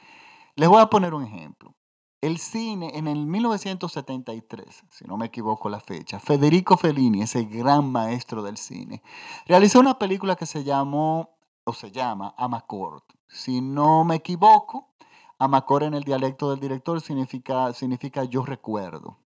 les 0.55 0.69
voy 0.69 0.81
a 0.81 0.87
poner 0.87 1.15
un 1.15 1.25
ejemplo. 1.25 1.75
El 2.23 2.39
cine, 2.39 2.93
en 2.95 3.09
el 3.09 3.27
1973, 3.27 4.85
si 4.91 5.05
no 5.05 5.19
me 5.19 5.27
equivoco 5.27 5.69
la 5.69 5.81
fecha, 5.81 6.19
Federico 6.19 6.79
Fellini, 6.79 7.23
ese 7.23 7.45
gran 7.45 7.93
maestro 7.93 8.43
del 8.43 8.57
cine, 8.57 9.03
realizó 9.47 9.81
una 9.81 9.99
película 9.99 10.35
que 10.35 10.47
se 10.47 10.65
llamó, 10.65 11.37
o 11.65 11.75
se 11.75 11.91
llama, 11.91 12.35
Amacor. 12.39 13.05
Si 13.29 13.61
no 13.61 14.05
me 14.05 14.17
equivoco, 14.17 14.95
Amacor 15.39 15.83
en 15.83 15.93
el 15.93 16.05
dialecto 16.05 16.51
del 16.51 16.61
director 16.61 17.03
significa, 17.03 17.73
significa 17.75 18.25
yo 18.25 18.45
recuerdo. 18.47 19.19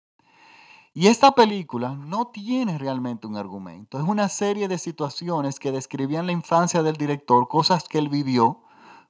Y 0.95 1.09
esta 1.09 1.33
película 1.33 1.90
no 1.90 2.28
tiene 2.28 2.78
realmente 2.78 3.26
un 3.26 3.37
argumento, 3.37 3.99
es 3.99 4.04
una 4.04 4.30
serie 4.30 4.66
de 4.66 4.78
situaciones 4.78 5.61
que 5.61 5.73
describían 5.73 6.26
la 6.26 6.33
infancia 6.33 6.83
del 6.83 6.97
director, 6.97 7.49
cosas 7.49 7.87
que 7.87 7.99
él 7.99 8.09
vivió, 8.09 8.62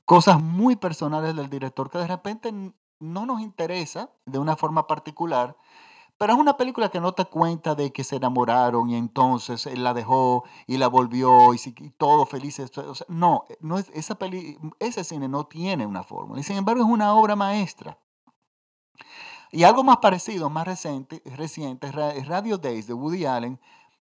cosas 0.05 0.43
muy 0.43 0.75
personales 0.75 1.37
del 1.37 1.49
director 1.49 1.89
que 1.91 1.99
de 1.99 2.09
repente 2.09 2.53
no 3.00 3.26
nos 3.26 3.40
interesa 3.40 4.11
de 4.26 4.38
una 4.38 4.57
forma 4.57 4.87
particular, 4.87 5.57
pero 6.19 6.33
es 6.33 6.38
una 6.38 6.57
película 6.57 6.88
que 6.88 7.00
no 7.00 7.12
te 7.12 7.25
cuenta 7.26 7.76
de 7.76 7.93
que 7.93 8.02
se 8.02 8.17
enamoraron 8.17 8.90
y 8.90 8.97
entonces 8.97 9.67
él 9.67 9.85
la 9.85 9.95
dejó 9.95 10.45
y 10.67 10.76
la 10.76 10.88
volvió 10.88 11.55
y, 11.55 11.59
todo 11.97 12.26
feliz. 12.26 12.61
no, 13.07 13.45
no 13.61 13.78
es, 13.78 13.88
esa 13.95 14.17
peli, 14.17 14.59
ese 14.81 15.05
cine 15.05 15.28
no 15.28 15.47
tiene 15.47 15.87
una 15.87 16.02
fórmula 16.02 16.40
y 16.40 16.43
sin 16.43 16.57
embargo 16.57 16.83
es 16.83 16.88
una 16.88 17.14
obra 17.14 17.37
maestra. 17.37 17.99
Y 19.50 19.62
algo 19.62 19.83
más 19.85 19.99
parecido, 19.99 20.50
más 20.50 20.67
reciente, 20.67 21.23
reciente 21.25 21.87
es 21.87 22.26
Radio 22.26 22.59
Days 22.59 22.87
de 22.87 22.95
Woody 22.95 23.25
Allen, 23.25 23.59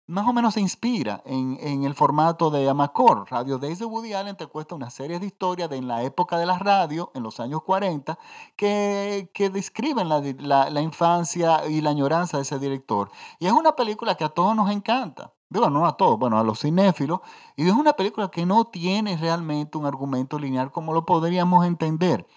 más 0.07 0.27
o 0.27 0.33
menos 0.33 0.53
se 0.53 0.61
inspira 0.61 1.23
en, 1.25 1.83
el 1.83 1.95
formato 1.95 2.51
de 2.51 2.69
Amacor. 2.69 3.25
Radio 3.29 3.57
Days 3.57 3.79
de 3.79 3.85
Woody 3.85 4.13
Allen 4.13 4.35
te 4.35 4.45
cuesta 4.45 4.75
una 4.75 4.89
serie 4.89 5.19
de 5.19 5.25
historias 5.25 5.69
de 5.69 5.77
en 5.77 5.87
la 5.87 6.03
época 6.03 6.37
de 6.37 6.45
la 6.45 6.59
radio, 6.59 7.11
en 7.15 7.23
los 7.23 7.39
años 7.39 7.63
40, 7.63 8.17
que, 8.55 9.29
describen 9.51 10.07
la, 10.07 10.21
la, 10.69 10.81
infancia 10.81 11.67
y 11.67 11.81
la 11.81 11.89
añoranza 11.89 12.37
de 12.37 12.43
ese 12.43 12.59
director. 12.59 13.09
Y 13.39 13.47
es 13.47 13.51
una 13.51 13.75
película 13.75 14.15
que 14.15 14.23
a 14.23 14.29
todos 14.29 14.55
nos 14.55 14.69
encanta. 14.69 15.33
Digo, 15.49 15.69
no 15.69 15.85
a 15.85 15.95
todos, 15.97 16.19
bueno, 16.19 16.39
a 16.39 16.43
los 16.43 16.59
cinéfilos. 16.59 17.21
Y 17.55 17.67
es 17.67 17.73
una 17.73 17.93
película 17.93 18.29
que 18.29 18.45
no 18.45 18.65
tiene 18.65 19.17
realmente 19.17 19.77
un 19.77 19.85
argumento 19.85 20.37
lineal 20.37 20.71
como 20.71 20.93
lo 20.93 21.05
podríamos 21.05 21.65
entender. 21.65 22.27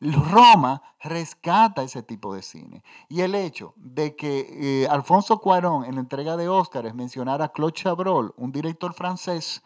Roma 0.00 0.82
rescata 1.00 1.82
ese 1.82 2.02
tipo 2.02 2.34
de 2.34 2.42
cine. 2.42 2.82
Y 3.08 3.20
el 3.20 3.34
hecho 3.34 3.74
de 3.76 4.16
que 4.16 4.84
eh, 4.84 4.88
Alfonso 4.88 5.38
Cuarón 5.38 5.84
en 5.84 5.94
la 5.94 6.00
entrega 6.00 6.36
de 6.36 6.48
Óscares 6.48 6.94
mencionara 6.94 7.46
a 7.46 7.52
Claude 7.52 7.74
Chabrol, 7.74 8.34
un 8.36 8.52
director 8.52 8.94
francés 8.94 9.62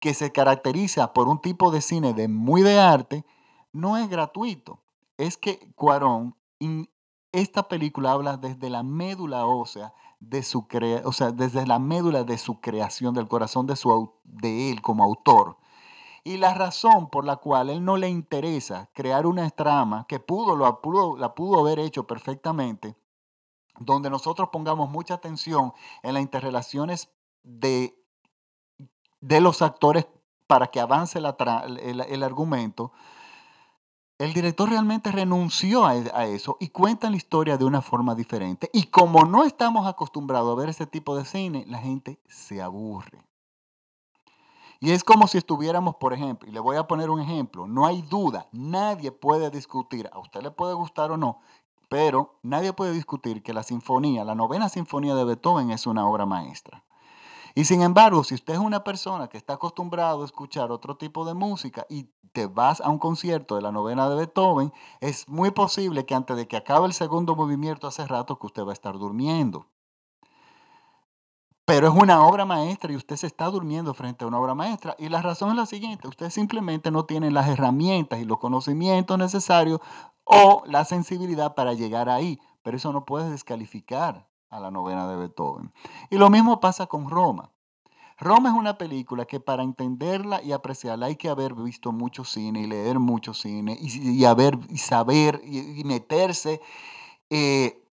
que 0.00 0.14
se 0.14 0.32
caracteriza 0.32 1.12
por 1.12 1.28
un 1.28 1.40
tipo 1.40 1.70
de 1.70 1.80
cine 1.80 2.14
de 2.14 2.28
muy 2.28 2.62
de 2.62 2.78
arte, 2.78 3.24
no 3.72 3.96
es 3.96 4.08
gratuito. 4.08 4.80
Es 5.18 5.36
que 5.36 5.72
Cuarón, 5.74 6.34
esta 7.32 7.68
película 7.68 8.12
habla 8.12 8.36
desde 8.36 8.70
la 8.70 8.82
médula 8.82 9.46
ósea 9.46 9.92
de 10.20 10.42
su 10.42 10.66
o 11.04 11.12
sea, 11.12 11.30
desde 11.30 11.66
la 11.66 11.78
médula 11.78 12.24
de 12.24 12.38
su 12.38 12.60
creación, 12.60 13.14
del 13.14 13.28
corazón 13.28 13.66
de, 13.66 13.76
su, 13.76 14.12
de 14.24 14.70
él 14.70 14.80
como 14.80 15.04
autor. 15.04 15.58
Y 16.26 16.38
la 16.38 16.54
razón 16.54 17.10
por 17.10 17.26
la 17.26 17.36
cual 17.36 17.68
él 17.68 17.84
no 17.84 17.98
le 17.98 18.08
interesa 18.08 18.88
crear 18.94 19.26
una 19.26 19.48
trama 19.50 20.06
que 20.08 20.18
pudo, 20.18 20.56
lo, 20.56 20.80
pudo, 20.80 21.18
la 21.18 21.34
pudo 21.34 21.60
haber 21.60 21.78
hecho 21.78 22.06
perfectamente, 22.06 22.96
donde 23.78 24.08
nosotros 24.08 24.48
pongamos 24.50 24.88
mucha 24.88 25.14
atención 25.14 25.74
en 26.02 26.14
las 26.14 26.22
interrelaciones 26.22 27.10
de, 27.42 27.94
de 29.20 29.40
los 29.42 29.60
actores 29.60 30.06
para 30.46 30.68
que 30.68 30.80
avance 30.80 31.18
el, 31.18 32.00
el, 32.00 32.22
argumento, 32.22 32.92
el 34.18 34.32
director 34.32 34.70
realmente 34.70 35.12
renunció 35.12 35.84
a, 35.84 35.90
a, 35.90 36.26
eso 36.26 36.56
y 36.58 36.68
cuenta 36.68 37.10
la 37.10 37.16
historia 37.16 37.58
de 37.58 37.66
una 37.66 37.82
forma 37.82 38.14
diferente. 38.14 38.70
Y 38.72 38.84
como 38.84 39.26
no 39.26 39.44
estamos 39.44 39.86
acostumbrados 39.86 40.50
a 40.52 40.58
ver 40.58 40.70
ese 40.70 40.86
tipo 40.86 41.16
de 41.16 41.26
cine, 41.26 41.66
la 41.68 41.80
gente 41.80 42.18
se 42.26 42.62
aburre. 42.62 43.26
Y 44.84 44.90
es 44.90 45.02
como 45.02 45.26
si 45.28 45.38
estuviéramos, 45.38 45.96
por 45.96 46.12
ejemplo, 46.12 46.46
y 46.46 46.52
le 46.52 46.60
voy 46.60 46.76
a 46.76 46.86
poner 46.86 47.08
un 47.08 47.18
ejemplo, 47.18 47.66
no 47.66 47.86
hay 47.86 48.02
duda, 48.02 48.48
nadie 48.52 49.12
puede 49.12 49.48
discutir, 49.48 50.10
a 50.12 50.18
usted 50.18 50.42
le 50.42 50.50
puede 50.50 50.74
gustar 50.74 51.10
o 51.10 51.16
no, 51.16 51.40
pero 51.88 52.34
nadie 52.42 52.74
puede 52.74 52.92
discutir 52.92 53.42
que 53.42 53.54
la 53.54 53.62
sinfonía, 53.62 54.24
la 54.24 54.34
novena 54.34 54.68
sinfonía 54.68 55.14
de 55.14 55.24
Beethoven 55.24 55.70
es 55.70 55.86
una 55.86 56.06
obra 56.06 56.26
maestra. 56.26 56.84
Y 57.54 57.64
sin 57.64 57.80
embargo, 57.80 58.24
si 58.24 58.34
usted 58.34 58.52
es 58.52 58.58
una 58.58 58.84
persona 58.84 59.28
que 59.28 59.38
está 59.38 59.54
acostumbrado 59.54 60.20
a 60.20 60.26
escuchar 60.26 60.70
otro 60.70 60.98
tipo 60.98 61.24
de 61.24 61.32
música 61.32 61.86
y 61.88 62.10
te 62.34 62.46
vas 62.46 62.82
a 62.82 62.90
un 62.90 62.98
concierto 62.98 63.56
de 63.56 63.62
la 63.62 63.72
novena 63.72 64.10
de 64.10 64.16
Beethoven, 64.16 64.70
es 65.00 65.26
muy 65.30 65.50
posible 65.50 66.04
que 66.04 66.14
antes 66.14 66.36
de 66.36 66.46
que 66.46 66.58
acabe 66.58 66.84
el 66.84 66.92
segundo 66.92 67.34
movimiento 67.34 67.86
hace 67.86 68.06
rato 68.06 68.38
que 68.38 68.48
usted 68.48 68.66
va 68.66 68.72
a 68.72 68.74
estar 68.74 68.98
durmiendo. 68.98 69.64
Pero 71.66 71.88
es 71.88 71.94
una 71.94 72.26
obra 72.26 72.44
maestra 72.44 72.92
y 72.92 72.96
usted 72.96 73.16
se 73.16 73.26
está 73.26 73.46
durmiendo 73.46 73.94
frente 73.94 74.24
a 74.24 74.28
una 74.28 74.38
obra 74.38 74.54
maestra. 74.54 74.94
Y 74.98 75.08
la 75.08 75.22
razón 75.22 75.50
es 75.50 75.56
la 75.56 75.66
siguiente, 75.66 76.08
usted 76.08 76.30
simplemente 76.30 76.90
no 76.90 77.06
tiene 77.06 77.30
las 77.30 77.48
herramientas 77.48 78.20
y 78.20 78.24
los 78.24 78.38
conocimientos 78.38 79.18
necesarios 79.18 79.80
o 80.24 80.62
la 80.66 80.84
sensibilidad 80.84 81.54
para 81.54 81.72
llegar 81.72 82.08
ahí. 82.08 82.38
Pero 82.62 82.76
eso 82.76 82.92
no 82.92 83.04
puede 83.04 83.30
descalificar 83.30 84.26
a 84.50 84.60
la 84.60 84.70
novena 84.70 85.08
de 85.08 85.16
Beethoven. 85.16 85.72
Y 86.10 86.18
lo 86.18 86.30
mismo 86.30 86.60
pasa 86.60 86.86
con 86.86 87.08
Roma. 87.08 87.50
Roma 88.18 88.50
es 88.50 88.54
una 88.54 88.78
película 88.78 89.24
que 89.24 89.40
para 89.40 89.62
entenderla 89.62 90.40
y 90.42 90.52
apreciarla 90.52 91.06
hay 91.06 91.16
que 91.16 91.28
haber 91.28 91.54
visto 91.54 91.92
mucho 91.92 92.24
cine 92.24 92.60
y 92.60 92.66
leer 92.66 93.00
mucho 93.00 93.34
cine 93.34 93.76
y, 93.80 94.24
haber, 94.24 94.58
y 94.68 94.78
saber 94.78 95.40
y, 95.44 95.82
meterse 95.84 96.60
eh, 97.28 97.83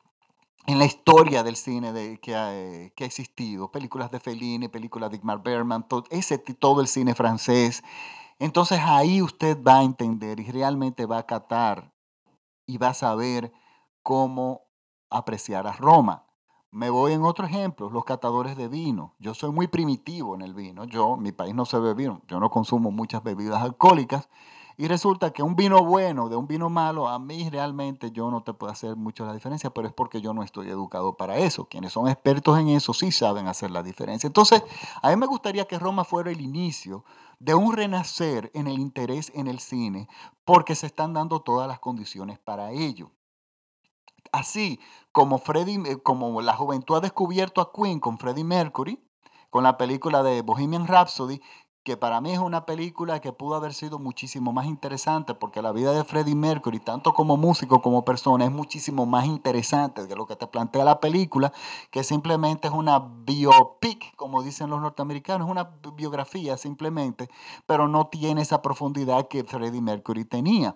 en 0.68 0.80
la 0.80 0.86
historia 0.86 1.44
del 1.44 1.56
cine 1.56 1.91
de, 1.91 2.20
que, 2.20 2.36
ha, 2.36 2.53
eh, 2.53 2.94
existido, 2.98 3.72
películas 3.72 4.12
de 4.12 4.20
Fellini, 4.20 4.68
películas 4.68 5.10
de 5.10 5.18
Igmar 5.18 5.41
Bergman, 5.41 5.88
todo, 5.88 6.03
ese, 6.10 6.38
todo 6.38 6.82
el 6.82 6.88
cine 6.88 7.15
francés. 7.15 7.84
Entonces 8.39 8.80
ahí 8.84 9.22
usted 9.22 9.62
va 9.62 9.80
a 9.80 9.84
entender 9.84 10.39
y 10.39 10.51
realmente 10.51 11.06
va 11.06 11.20
a 11.20 11.25
catar 11.25 11.94
y 12.65 12.77
va 12.77 12.89
a 12.89 12.94
saber 12.94 13.51
cómo 14.03 14.62
apreciar 15.10 15.68
a 15.68 15.74
Roma. 15.74 16.25
Me 16.72 16.89
voy 16.89 17.13
en 17.13 17.24
otro 17.24 17.46
ejemplo, 17.46 17.89
los 17.89 18.06
catadores 18.06 18.56
de 18.56 18.70
vino. 18.70 19.13
Yo 19.20 19.34
soy 19.34 19.51
muy 19.51 19.68
primitivo 19.68 20.36
en 20.36 20.41
el 20.41 20.53
vino. 20.53 20.86
Yo, 20.86 21.18
mi 21.18 21.34
país 21.34 21.53
no 21.53 21.65
se 21.65 21.77
bebe. 21.80 22.18
Yo 22.27 22.39
no 22.39 22.50
consumo 22.50 22.91
muchas 22.91 23.22
bebidas 23.24 23.62
alcohólicas. 23.62 24.30
Y 24.81 24.88
resulta 24.88 25.29
que 25.29 25.43
un 25.43 25.55
vino 25.55 25.85
bueno 25.85 26.27
de 26.27 26.35
un 26.35 26.47
vino 26.47 26.67
malo, 26.67 27.07
a 27.07 27.19
mí 27.19 27.47
realmente 27.51 28.09
yo 28.09 28.31
no 28.31 28.41
te 28.41 28.51
puedo 28.51 28.73
hacer 28.73 28.95
mucho 28.95 29.23
la 29.27 29.33
diferencia, 29.35 29.69
pero 29.69 29.88
es 29.88 29.93
porque 29.93 30.21
yo 30.21 30.33
no 30.33 30.41
estoy 30.41 30.69
educado 30.69 31.15
para 31.17 31.38
eso. 31.38 31.65
Quienes 31.65 31.93
son 31.93 32.07
expertos 32.07 32.57
en 32.57 32.69
eso 32.69 32.91
sí 32.91 33.11
saben 33.11 33.47
hacer 33.47 33.69
la 33.69 33.83
diferencia. 33.83 34.25
Entonces, 34.25 34.63
a 35.03 35.11
mí 35.11 35.17
me 35.17 35.27
gustaría 35.27 35.67
que 35.67 35.77
Roma 35.77 36.03
fuera 36.03 36.31
el 36.31 36.41
inicio 36.41 37.05
de 37.38 37.53
un 37.53 37.73
renacer 37.73 38.50
en 38.55 38.65
el 38.65 38.79
interés 38.79 39.31
en 39.35 39.45
el 39.45 39.59
cine, 39.59 40.07
porque 40.45 40.73
se 40.73 40.88
están 40.88 41.13
dando 41.13 41.41
todas 41.41 41.67
las 41.67 41.77
condiciones 41.77 42.39
para 42.39 42.71
ello. 42.71 43.11
Así 44.31 44.79
como, 45.11 45.38
Freddie, 45.38 45.91
eh, 45.91 46.01
como 46.01 46.41
la 46.41 46.55
juventud 46.55 46.95
ha 46.95 47.01
descubierto 47.01 47.61
a 47.61 47.71
Queen 47.71 48.00
con 48.00 48.17
Freddie 48.17 48.45
Mercury, 48.45 49.00
con 49.51 49.63
la 49.63 49.77
película 49.77 50.23
de 50.23 50.41
Bohemian 50.41 50.88
Rhapsody, 50.88 51.39
que 51.83 51.97
para 51.97 52.21
mí 52.21 52.31
es 52.31 52.39
una 52.39 52.65
película 52.67 53.21
que 53.21 53.33
pudo 53.33 53.55
haber 53.55 53.73
sido 53.73 53.97
muchísimo 53.97 54.53
más 54.53 54.67
interesante, 54.67 55.33
porque 55.33 55.63
la 55.63 55.71
vida 55.71 55.93
de 55.93 56.03
Freddie 56.03 56.35
Mercury, 56.35 56.79
tanto 56.79 57.13
como 57.13 57.38
músico 57.38 57.81
como 57.81 58.05
persona, 58.05 58.45
es 58.45 58.51
muchísimo 58.51 59.07
más 59.07 59.25
interesante 59.25 60.05
de 60.05 60.15
lo 60.15 60.27
que 60.27 60.35
te 60.35 60.45
plantea 60.45 60.83
la 60.83 61.00
película, 61.00 61.51
que 61.89 62.03
simplemente 62.03 62.67
es 62.67 62.73
una 62.73 63.00
biopic, 63.00 64.15
como 64.15 64.43
dicen 64.43 64.69
los 64.69 64.79
norteamericanos, 64.79 65.50
una 65.50 65.71
biografía 65.95 66.55
simplemente, 66.55 67.29
pero 67.65 67.88
no 67.88 68.07
tiene 68.07 68.41
esa 68.41 68.61
profundidad 68.61 69.27
que 69.27 69.43
Freddie 69.43 69.81
Mercury 69.81 70.25
tenía, 70.25 70.75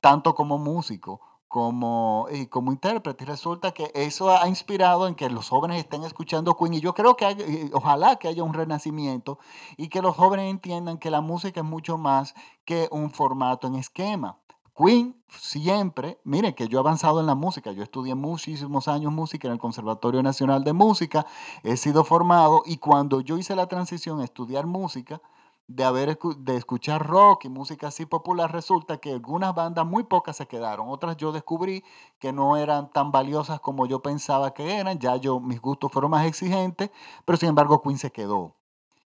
tanto 0.00 0.34
como 0.34 0.56
músico 0.56 1.20
como, 1.56 2.26
y 2.30 2.48
como 2.48 2.70
intérprete. 2.70 3.24
Resulta 3.24 3.72
que 3.72 3.90
eso 3.94 4.28
ha 4.28 4.46
inspirado 4.46 5.08
en 5.08 5.14
que 5.14 5.30
los 5.30 5.48
jóvenes 5.48 5.78
estén 5.78 6.04
escuchando 6.04 6.54
Queen. 6.54 6.74
Y 6.74 6.80
yo 6.80 6.92
creo 6.92 7.16
que 7.16 7.70
ojalá 7.72 8.16
que 8.16 8.28
haya 8.28 8.42
un 8.42 8.52
renacimiento 8.52 9.38
y 9.78 9.88
que 9.88 10.02
los 10.02 10.14
jóvenes 10.14 10.50
entiendan 10.50 10.98
que 10.98 11.10
la 11.10 11.22
música 11.22 11.60
es 11.60 11.66
mucho 11.66 11.96
más 11.96 12.34
que 12.66 12.88
un 12.90 13.10
formato 13.10 13.68
en 13.68 13.76
esquema. 13.76 14.36
Queen 14.76 15.16
siempre, 15.30 16.20
miren 16.24 16.52
que 16.52 16.68
yo 16.68 16.76
he 16.76 16.80
avanzado 16.80 17.20
en 17.20 17.26
la 17.26 17.34
música, 17.34 17.72
yo 17.72 17.82
estudié 17.82 18.14
muchísimos 18.14 18.86
años 18.86 19.10
música 19.10 19.48
en 19.48 19.54
el 19.54 19.58
Conservatorio 19.58 20.22
Nacional 20.22 20.62
de 20.62 20.74
Música, 20.74 21.24
he 21.62 21.78
sido 21.78 22.04
formado 22.04 22.64
y 22.66 22.76
cuando 22.76 23.22
yo 23.22 23.38
hice 23.38 23.56
la 23.56 23.66
transición 23.66 24.20
a 24.20 24.24
estudiar 24.24 24.66
música, 24.66 25.22
de, 25.68 25.84
haber, 25.84 26.18
de 26.38 26.56
escuchar 26.56 27.06
rock 27.06 27.46
y 27.46 27.48
música 27.48 27.88
así 27.88 28.06
popular, 28.06 28.52
resulta 28.52 28.98
que 28.98 29.12
algunas 29.12 29.54
bandas, 29.54 29.84
muy 29.86 30.04
pocas 30.04 30.36
se 30.36 30.46
quedaron. 30.46 30.88
Otras 30.88 31.16
yo 31.16 31.32
descubrí 31.32 31.84
que 32.18 32.32
no 32.32 32.56
eran 32.56 32.90
tan 32.90 33.10
valiosas 33.10 33.60
como 33.60 33.86
yo 33.86 34.00
pensaba 34.00 34.54
que 34.54 34.76
eran. 34.76 34.98
Ya 34.98 35.16
yo, 35.16 35.40
mis 35.40 35.60
gustos 35.60 35.90
fueron 35.92 36.12
más 36.12 36.26
exigentes, 36.26 36.90
pero 37.24 37.36
sin 37.36 37.48
embargo 37.50 37.82
Queen 37.82 37.98
se 37.98 38.12
quedó. 38.12 38.54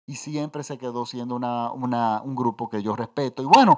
Y 0.06 0.16
siempre 0.16 0.64
se 0.64 0.80
quedó 0.80 1.06
siendo 1.06 1.36
una, 1.36 1.72
una, 1.72 2.22
un 2.24 2.36
grupo 2.36 2.68
que 2.68 2.82
yo 2.82 2.96
respeto. 2.96 3.44
Y 3.44 3.46
bueno, 3.46 3.78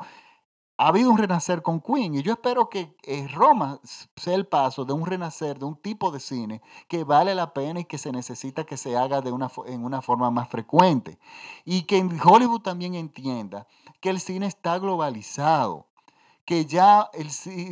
ha 0.81 0.87
habido 0.87 1.11
un 1.11 1.17
renacer 1.19 1.61
con 1.61 1.79
Queen 1.79 2.15
y 2.15 2.23
yo 2.23 2.33
espero 2.33 2.67
que 2.67 2.95
eh, 3.03 3.27
Roma 3.27 3.79
sea 4.15 4.33
el 4.33 4.47
paso 4.47 4.83
de 4.83 4.93
un 4.93 5.05
renacer, 5.05 5.59
de 5.59 5.65
un 5.65 5.75
tipo 5.75 6.09
de 6.09 6.19
cine 6.19 6.63
que 6.87 7.03
vale 7.03 7.35
la 7.35 7.53
pena 7.53 7.81
y 7.81 7.85
que 7.85 7.99
se 7.99 8.11
necesita 8.11 8.63
que 8.63 8.77
se 8.77 8.97
haga 8.97 9.21
de 9.21 9.31
una, 9.31 9.51
en 9.67 9.85
una 9.85 10.01
forma 10.01 10.31
más 10.31 10.49
frecuente. 10.49 11.19
Y 11.65 11.83
que 11.83 12.03
Hollywood 12.25 12.61
también 12.61 12.95
entienda 12.95 13.67
que 13.99 14.09
el 14.09 14.19
cine 14.19 14.47
está 14.47 14.79
globalizado, 14.79 15.85
que 16.45 16.65
ya 16.65 17.11
el, 17.13 17.29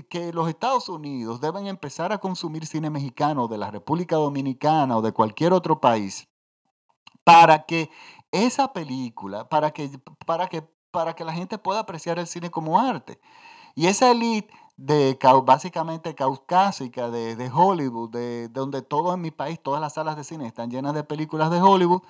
que 0.08 0.32
los 0.32 0.48
Estados 0.48 0.88
Unidos 0.88 1.42
deben 1.42 1.66
empezar 1.66 2.13
a 2.13 2.20
consumir 2.20 2.68
cine 2.68 2.92
mexicano 2.92 3.48
de 3.48 3.58
la 3.58 3.72
República 3.72 4.18
Dominicana 4.18 4.96
o 4.96 5.01
de 5.01 5.13
cualquier 5.13 5.51
otro 5.54 5.82
país 5.82 6.28
para 7.24 7.66
que 7.66 7.89
esa 8.32 8.72
película, 8.72 9.50
para 9.50 9.72
que, 9.72 9.89
para 10.28 10.46
que 10.46 10.63
para 10.91 11.13
que 11.13 11.24
la 11.24 11.34
gente 11.34 11.58
pueda 11.58 11.79
apreciar 11.79 12.19
el 12.19 12.27
cine 12.27 12.50
como 12.50 12.79
arte. 12.79 13.19
Y 13.75 13.88
esa 13.88 14.12
elite 14.12 14.54
de 14.78 15.17
básicamente 15.43 16.15
caucásica 16.15 17.10
de, 17.10 17.36
de 17.36 17.52
Hollywood, 17.54 18.10
de, 18.12 18.47
donde 18.47 18.82
todo 18.82 19.13
en 19.13 19.21
mi 19.21 19.32
país, 19.32 19.60
todas 19.62 19.82
las 19.82 19.93
salas 19.93 20.15
de 20.15 20.23
cine 20.23 20.47
están 20.47 20.71
llenas 20.71 20.93
de 20.93 21.04
películas 21.04 21.52
de 21.52 21.62
Hollywood, 21.62 22.02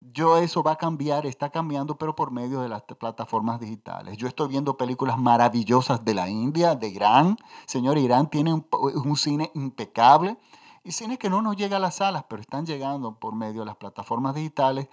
yo 0.00 0.36
eso 0.36 0.62
va 0.62 0.72
a 0.72 0.76
cambiar, 0.76 1.26
está 1.26 1.50
cambiando, 1.50 1.96
pero 1.96 2.14
por 2.14 2.30
medio 2.30 2.60
de 2.60 2.68
las 2.68 2.82
plataformas 2.82 3.60
digitales. 3.60 4.16
Yo 4.16 4.28
estoy 4.28 4.48
viendo 4.48 4.76
películas 4.76 5.18
maravillosas 5.18 6.04
de 6.04 6.14
la 6.14 6.28
India, 6.28 6.74
de 6.74 6.88
Irán. 6.88 7.36
Señor, 7.66 7.98
Irán 7.98 8.30
tiene 8.30 8.52
un, 8.52 8.66
un 8.70 9.16
cine 9.16 9.50
impecable 9.54 10.36
y 10.84 10.92
cine 10.92 11.18
que 11.18 11.28
no 11.28 11.42
nos 11.42 11.56
llega 11.56 11.76
a 11.76 11.80
las 11.80 11.96
salas, 11.96 12.24
pero 12.28 12.40
están 12.40 12.64
llegando 12.64 13.18
por 13.18 13.34
medio 13.34 13.60
de 13.60 13.66
las 13.66 13.76
plataformas 13.76 14.34
digitales 14.34 14.88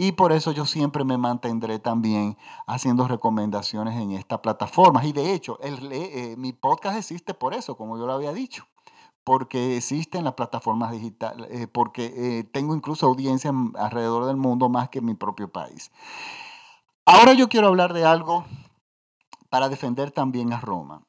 y 0.00 0.12
por 0.12 0.30
eso 0.30 0.52
yo 0.52 0.64
siempre 0.64 1.04
me 1.04 1.18
mantendré 1.18 1.80
también 1.80 2.38
haciendo 2.68 3.08
recomendaciones 3.08 4.00
en 4.00 4.12
estas 4.12 4.38
plataformas. 4.38 5.04
Y 5.04 5.12
de 5.12 5.34
hecho, 5.34 5.58
eh, 5.60 6.36
mi 6.38 6.52
podcast 6.52 6.96
existe 6.96 7.34
por 7.34 7.52
eso, 7.52 7.76
como 7.76 7.98
yo 7.98 8.06
lo 8.06 8.12
había 8.12 8.32
dicho 8.32 8.66
porque 9.24 9.76
existe 9.76 10.16
en 10.16 10.24
las 10.24 10.32
plataformas 10.32 10.90
digitales, 10.90 11.50
eh, 11.50 11.66
porque 11.66 12.14
eh, 12.16 12.44
tengo 12.44 12.74
incluso 12.74 13.04
audiencia 13.04 13.52
alrededor 13.74 14.24
del 14.24 14.38
mundo 14.38 14.70
más 14.70 14.88
que 14.88 15.00
en 15.00 15.04
mi 15.04 15.12
propio 15.12 15.52
país. 15.52 15.90
Ahora 17.04 17.34
yo 17.34 17.50
quiero 17.50 17.66
hablar 17.66 17.92
de 17.92 18.06
algo 18.06 18.46
para 19.50 19.68
defender 19.68 20.12
también 20.12 20.54
a 20.54 20.60
Roma 20.60 21.07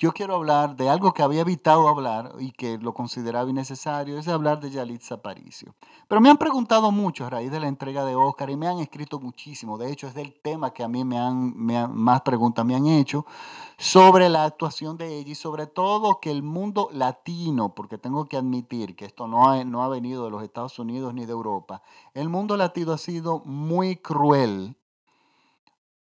yo 0.00 0.12
quiero 0.12 0.36
hablar 0.36 0.76
de 0.76 0.88
algo 0.88 1.12
que 1.12 1.22
había 1.22 1.42
evitado 1.42 1.86
hablar 1.86 2.32
y 2.38 2.52
que 2.52 2.78
lo 2.78 2.94
consideraba 2.94 3.50
innecesario, 3.50 4.18
es 4.18 4.28
hablar 4.28 4.58
de 4.58 4.70
Yalitza 4.70 5.16
Aparicio. 5.16 5.74
Pero 6.08 6.22
me 6.22 6.30
han 6.30 6.38
preguntado 6.38 6.90
mucho 6.90 7.26
a 7.26 7.30
raíz 7.30 7.50
de 7.50 7.60
la 7.60 7.68
entrega 7.68 8.06
de 8.06 8.14
Oscar 8.14 8.48
y 8.48 8.56
me 8.56 8.66
han 8.66 8.78
escrito 8.78 9.20
muchísimo. 9.20 9.76
De 9.76 9.92
hecho, 9.92 10.06
es 10.06 10.14
del 10.14 10.40
tema 10.40 10.72
que 10.72 10.82
a 10.82 10.88
mí 10.88 11.04
me 11.04 11.18
han, 11.18 11.54
más 11.94 12.22
preguntas 12.22 12.64
me 12.64 12.74
han 12.74 12.86
hecho 12.86 13.26
sobre 13.76 14.30
la 14.30 14.44
actuación 14.44 14.96
de 14.96 15.18
ella 15.18 15.32
y 15.32 15.34
sobre 15.34 15.66
todo 15.66 16.18
que 16.18 16.30
el 16.30 16.42
mundo 16.42 16.88
latino, 16.92 17.74
porque 17.74 17.98
tengo 17.98 18.24
que 18.24 18.38
admitir 18.38 18.96
que 18.96 19.04
esto 19.04 19.28
no 19.28 19.50
ha, 19.50 19.64
no 19.64 19.82
ha 19.82 19.88
venido 19.88 20.24
de 20.24 20.30
los 20.30 20.42
Estados 20.42 20.78
Unidos 20.78 21.12
ni 21.12 21.26
de 21.26 21.32
Europa, 21.32 21.82
el 22.14 22.30
mundo 22.30 22.56
latino 22.56 22.92
ha 22.92 22.98
sido 22.98 23.42
muy 23.44 23.96
cruel 23.96 24.78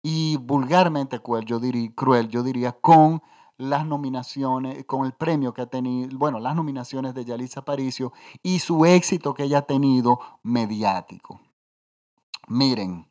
y 0.02 0.38
vulgarmente 0.38 1.20
cruel, 1.20 1.44
yo 1.44 1.60
diría, 1.60 1.92
cruel, 1.94 2.30
yo 2.30 2.42
diría 2.42 2.72
con 2.72 3.22
las 3.62 3.86
nominaciones, 3.86 4.86
con 4.86 5.06
el 5.06 5.14
premio 5.14 5.54
que 5.54 5.62
ha 5.62 5.68
tenido, 5.68 6.18
bueno, 6.18 6.40
las 6.40 6.56
nominaciones 6.56 7.14
de 7.14 7.26
Yalitza 7.26 7.60
Aparicio 7.60 8.12
y 8.42 8.60
su 8.60 8.86
éxito 8.86 9.34
que 9.34 9.44
ella 9.44 9.60
ha 9.60 9.62
tenido 9.62 10.20
mediático. 10.42 11.40
Miren, 12.48 13.08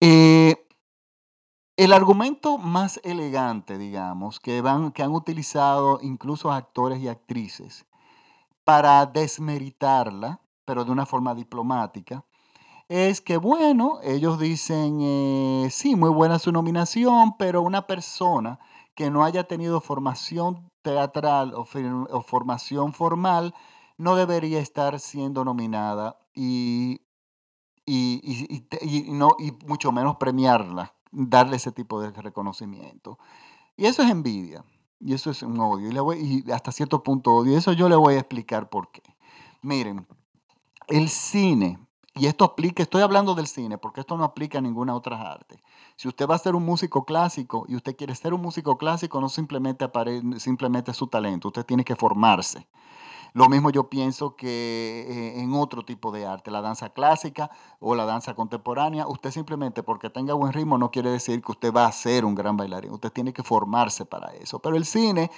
eh, 0.00 0.66
el 1.76 1.92
argumento 1.94 2.58
más 2.58 3.00
elegante, 3.04 3.78
digamos, 3.78 4.38
que, 4.38 4.60
van, 4.60 4.92
que 4.92 5.02
han 5.02 5.12
utilizado 5.12 5.98
incluso 6.02 6.52
actores 6.52 7.00
y 7.00 7.08
actrices 7.08 7.86
para 8.64 9.06
desmeritarla, 9.06 10.40
pero 10.66 10.84
de 10.84 10.90
una 10.90 11.06
forma 11.06 11.34
diplomática, 11.34 12.22
es 12.88 13.22
que, 13.22 13.38
bueno, 13.38 13.98
ellos 14.02 14.38
dicen, 14.38 14.98
eh, 15.00 15.68
sí, 15.70 15.96
muy 15.96 16.10
buena 16.10 16.38
su 16.38 16.52
nominación, 16.52 17.36
pero 17.38 17.62
una 17.62 17.86
persona 17.86 18.58
que 18.98 19.12
no 19.12 19.22
haya 19.22 19.44
tenido 19.44 19.80
formación 19.80 20.72
teatral 20.82 21.54
o, 21.54 21.64
formación 21.64 22.92
formal 22.92 23.54
no 23.96 24.16
debería 24.16 24.58
estar 24.58 24.98
siendo 24.98 25.44
nominada 25.44 26.18
y, 26.34 27.00
no, 29.06 29.36
y 29.38 29.52
mucho 29.66 29.92
menos 29.92 30.16
premiarla, 30.16 30.96
darle 31.12 31.58
ese 31.58 31.70
tipo 31.70 32.00
de 32.00 32.10
reconocimiento. 32.10 33.20
Y 33.76 33.86
eso 33.86 34.02
es 34.02 34.10
envidia, 34.10 34.64
y 34.98 35.14
eso 35.14 35.30
es 35.30 35.44
un 35.44 35.60
odio, 35.60 35.90
y, 35.90 35.92
le 35.92 36.00
voy, 36.00 36.44
y 36.44 36.50
hasta 36.50 36.72
cierto 36.72 37.04
punto 37.04 37.36
odio. 37.36 37.52
Y 37.52 37.54
eso 37.54 37.74
yo 37.74 37.88
le 37.88 37.94
voy 37.94 38.14
a 38.14 38.18
explicar 38.18 38.68
por 38.68 38.90
qué. 38.90 39.02
Miren, 39.62 40.08
el 40.88 41.08
cine 41.08 41.78
y 42.18 42.26
esto 42.26 42.44
aplica, 42.44 42.82
estoy 42.82 43.02
hablando 43.02 43.34
del 43.34 43.46
cine, 43.46 43.78
porque 43.78 44.00
esto 44.00 44.16
no 44.16 44.24
aplica 44.24 44.58
a 44.58 44.60
ninguna 44.60 44.94
otra 44.94 45.20
arte. 45.20 45.62
Si 45.96 46.08
usted 46.08 46.26
va 46.26 46.34
a 46.34 46.38
ser 46.38 46.54
un 46.54 46.64
músico 46.64 47.04
clásico 47.04 47.64
y 47.68 47.76
usted 47.76 47.96
quiere 47.96 48.14
ser 48.14 48.34
un 48.34 48.42
músico 48.42 48.76
clásico, 48.76 49.20
no 49.20 49.28
simplemente, 49.28 49.88
simplemente 50.38 50.92
su 50.94 51.06
talento, 51.06 51.48
usted 51.48 51.64
tiene 51.64 51.84
que 51.84 51.96
formarse. 51.96 52.66
Lo 53.34 53.48
mismo 53.48 53.70
yo 53.70 53.88
pienso 53.88 54.36
que 54.36 55.06
eh, 55.08 55.40
en 55.40 55.52
otro 55.54 55.84
tipo 55.84 56.10
de 56.10 56.26
arte, 56.26 56.50
la 56.50 56.60
danza 56.60 56.90
clásica 56.90 57.50
o 57.78 57.94
la 57.94 58.04
danza 58.04 58.34
contemporánea, 58.34 59.06
usted 59.06 59.30
simplemente 59.30 59.82
porque 59.82 60.10
tenga 60.10 60.34
buen 60.34 60.52
ritmo 60.52 60.78
no 60.78 60.90
quiere 60.90 61.10
decir 61.10 61.42
que 61.42 61.52
usted 61.52 61.72
va 61.72 61.86
a 61.86 61.92
ser 61.92 62.24
un 62.24 62.34
gran 62.34 62.56
bailarín, 62.56 62.90
usted 62.90 63.12
tiene 63.12 63.32
que 63.32 63.42
formarse 63.42 64.04
para 64.06 64.32
eso. 64.34 64.58
Pero 64.60 64.76
el 64.76 64.84
cine 64.84 65.30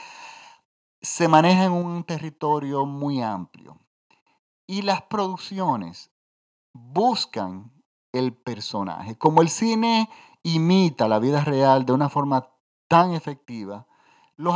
se 1.02 1.28
maneja 1.28 1.64
en 1.64 1.72
un 1.72 2.04
territorio 2.04 2.86
muy 2.86 3.22
amplio 3.22 3.78
y 4.66 4.82
las 4.82 5.02
producciones 5.02 6.09
buscan 6.72 7.72
el 8.12 8.34
personaje. 8.34 9.16
Como 9.16 9.42
el 9.42 9.48
cine 9.48 10.08
imita 10.42 11.08
la 11.08 11.18
vida 11.18 11.44
real 11.44 11.84
de 11.84 11.92
una 11.92 12.08
forma 12.08 12.48
tan 12.88 13.12
efectiva, 13.12 13.86
los, 14.36 14.54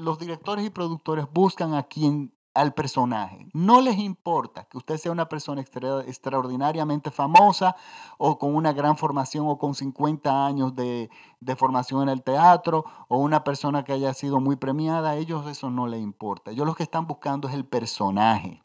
los 0.00 0.18
directores 0.18 0.66
y 0.66 0.70
productores 0.70 1.26
buscan 1.32 1.74
a 1.74 1.84
quien, 1.84 2.34
al 2.58 2.74
personaje. 2.74 3.46
No 3.52 3.80
les 3.80 3.98
importa 3.98 4.64
que 4.64 4.76
usted 4.76 4.96
sea 4.96 5.12
una 5.12 5.28
persona 5.28 5.60
extraordinariamente 5.60 7.12
famosa 7.12 7.76
o 8.18 8.38
con 8.38 8.54
una 8.54 8.72
gran 8.72 8.96
formación 8.96 9.46
o 9.46 9.58
con 9.58 9.74
50 9.74 10.46
años 10.46 10.74
de, 10.74 11.08
de, 11.38 11.56
formación 11.56 12.02
en 12.02 12.08
el 12.08 12.22
teatro 12.22 12.84
o 13.06 13.18
una 13.18 13.44
persona 13.44 13.84
que 13.84 13.92
haya 13.92 14.12
sido 14.12 14.40
muy 14.40 14.56
premiada. 14.56 15.10
A 15.10 15.16
ellos 15.16 15.46
eso 15.46 15.70
no 15.70 15.86
les 15.86 16.02
importa. 16.02 16.50
Ellos 16.50 16.66
lo 16.66 16.74
que 16.74 16.82
están 16.82 17.06
buscando 17.06 17.48
es 17.48 17.54
el 17.54 17.64
personaje. 17.64 18.64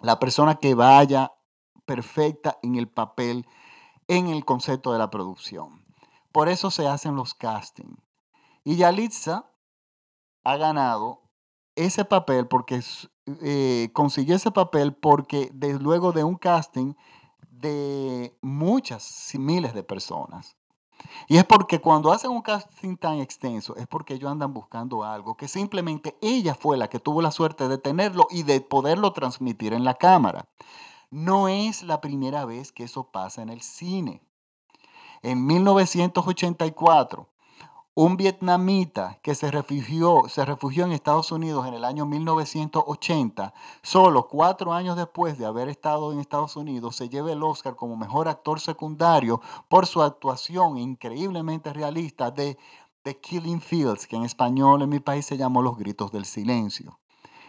La 0.00 0.18
persona 0.18 0.54
que 0.54 0.74
vaya 0.74 1.32
perfecta 1.84 2.58
en 2.62 2.76
el 2.76 2.88
papel, 2.88 3.46
en 4.08 4.28
el 4.28 4.44
concepto 4.44 4.92
de 4.92 4.98
la 4.98 5.10
producción. 5.10 5.84
Por 6.32 6.48
eso 6.48 6.70
se 6.70 6.86
hacen 6.86 7.14
los 7.14 7.34
castings. 7.34 7.98
Y 8.64 8.76
Yalitza 8.76 9.50
ha 10.44 10.56
ganado 10.56 11.22
ese 11.76 12.04
papel 12.04 12.46
porque 12.46 12.82
eh, 13.42 13.90
consiguió 13.92 14.36
ese 14.36 14.50
papel 14.50 14.94
porque 14.94 15.50
luego 15.80 16.12
de 16.12 16.24
un 16.24 16.36
casting 16.36 16.94
de 17.50 18.36
muchas, 18.42 19.32
miles 19.34 19.74
de 19.74 19.82
personas. 19.82 20.56
Y 21.28 21.36
es 21.36 21.44
porque 21.44 21.80
cuando 21.80 22.12
hacen 22.12 22.30
un 22.30 22.42
casting 22.42 22.96
tan 22.96 23.18
extenso, 23.18 23.76
es 23.76 23.86
porque 23.86 24.14
ellos 24.14 24.30
andan 24.30 24.52
buscando 24.52 25.04
algo 25.04 25.36
que 25.36 25.48
simplemente 25.48 26.16
ella 26.20 26.54
fue 26.54 26.76
la 26.76 26.88
que 26.88 27.00
tuvo 27.00 27.22
la 27.22 27.30
suerte 27.30 27.68
de 27.68 27.78
tenerlo 27.78 28.26
y 28.30 28.44
de 28.44 28.60
poderlo 28.60 29.12
transmitir 29.12 29.72
en 29.72 29.84
la 29.84 29.94
cámara. 29.94 30.48
No 31.12 31.46
es 31.48 31.82
la 31.82 32.00
primera 32.00 32.46
vez 32.46 32.72
que 32.72 32.84
eso 32.84 33.10
pasa 33.10 33.42
en 33.42 33.50
el 33.50 33.60
cine. 33.60 34.22
En 35.20 35.44
1984, 35.46 37.28
un 37.92 38.16
vietnamita 38.16 39.18
que 39.22 39.34
se 39.34 39.50
refugió, 39.50 40.22
se 40.30 40.46
refugió 40.46 40.86
en 40.86 40.92
Estados 40.92 41.30
Unidos 41.30 41.66
en 41.66 41.74
el 41.74 41.84
año 41.84 42.06
1980, 42.06 43.52
solo 43.82 44.26
cuatro 44.26 44.72
años 44.72 44.96
después 44.96 45.36
de 45.36 45.44
haber 45.44 45.68
estado 45.68 46.14
en 46.14 46.18
Estados 46.18 46.56
Unidos, 46.56 46.96
se 46.96 47.10
lleva 47.10 47.30
el 47.30 47.42
Oscar 47.42 47.76
como 47.76 47.94
mejor 47.94 48.26
actor 48.26 48.58
secundario 48.58 49.42
por 49.68 49.86
su 49.86 50.00
actuación 50.00 50.78
increíblemente 50.78 51.74
realista 51.74 52.30
de 52.30 52.56
The 53.02 53.20
Killing 53.20 53.60
Fields, 53.60 54.06
que 54.06 54.16
en 54.16 54.22
español 54.22 54.80
en 54.80 54.88
mi 54.88 55.00
país 55.00 55.26
se 55.26 55.36
llamó 55.36 55.60
Los 55.60 55.76
Gritos 55.76 56.10
del 56.10 56.24
Silencio. 56.24 57.01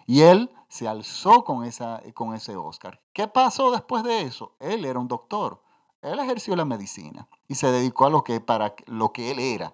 Y 0.05 0.21
él 0.21 0.51
se 0.69 0.87
alzó 0.87 1.43
con, 1.43 1.63
esa, 1.63 2.01
con 2.13 2.33
ese 2.33 2.55
Oscar. 2.55 3.01
¿Qué 3.13 3.27
pasó 3.27 3.71
después 3.71 4.03
de 4.03 4.21
eso? 4.21 4.55
Él 4.59 4.85
era 4.85 4.99
un 4.99 5.07
doctor. 5.07 5.61
Él 6.01 6.19
ejerció 6.19 6.55
la 6.55 6.65
medicina 6.65 7.27
y 7.47 7.55
se 7.55 7.71
dedicó 7.71 8.05
a 8.05 8.09
lo 8.09 8.23
que, 8.23 8.41
para 8.41 8.75
lo 8.87 9.13
que 9.13 9.31
él 9.31 9.39
era 9.39 9.73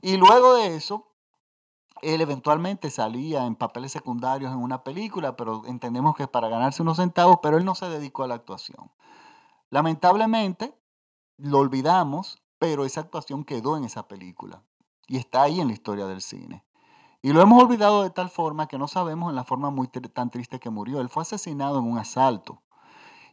y 0.00 0.16
luego 0.16 0.54
de 0.54 0.76
eso, 0.76 1.12
él 2.02 2.20
eventualmente 2.20 2.90
salía 2.90 3.46
en 3.46 3.56
papeles 3.56 3.92
secundarios 3.92 4.52
en 4.52 4.58
una 4.58 4.84
película, 4.84 5.36
pero 5.36 5.64
entendemos 5.66 6.14
que 6.14 6.24
es 6.24 6.28
para 6.28 6.48
ganarse 6.48 6.82
unos 6.82 6.98
centavos, 6.98 7.38
pero 7.42 7.56
él 7.56 7.64
no 7.64 7.74
se 7.74 7.88
dedicó 7.88 8.24
a 8.24 8.28
la 8.28 8.34
actuación. 8.34 8.90
Lamentablemente, 9.70 10.78
lo 11.38 11.58
olvidamos, 11.58 12.42
pero 12.58 12.84
esa 12.84 13.00
actuación 13.00 13.44
quedó 13.44 13.76
en 13.76 13.84
esa 13.84 14.08
película 14.08 14.62
y 15.06 15.16
está 15.16 15.42
ahí 15.42 15.60
en 15.60 15.68
la 15.68 15.74
historia 15.74 16.06
del 16.06 16.22
cine. 16.22 16.64
Y 17.26 17.32
lo 17.32 17.42
hemos 17.42 17.60
olvidado 17.60 18.04
de 18.04 18.10
tal 18.10 18.30
forma 18.30 18.68
que 18.68 18.78
no 18.78 18.86
sabemos 18.86 19.30
en 19.30 19.34
la 19.34 19.42
forma 19.42 19.70
muy 19.70 19.88
tan 19.88 20.30
triste 20.30 20.60
que 20.60 20.70
murió. 20.70 21.00
Él 21.00 21.08
fue 21.08 21.22
asesinado 21.22 21.80
en 21.80 21.84
un 21.84 21.98
asalto. 21.98 22.62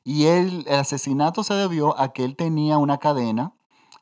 Y 0.04 0.26
el 0.26 0.66
asesinato 0.68 1.44
se 1.44 1.54
debió 1.54 1.96
a 2.00 2.12
que 2.12 2.26
él 2.26 2.36
tenía 2.36 2.80
una 2.80 2.98
cadena 2.98 3.54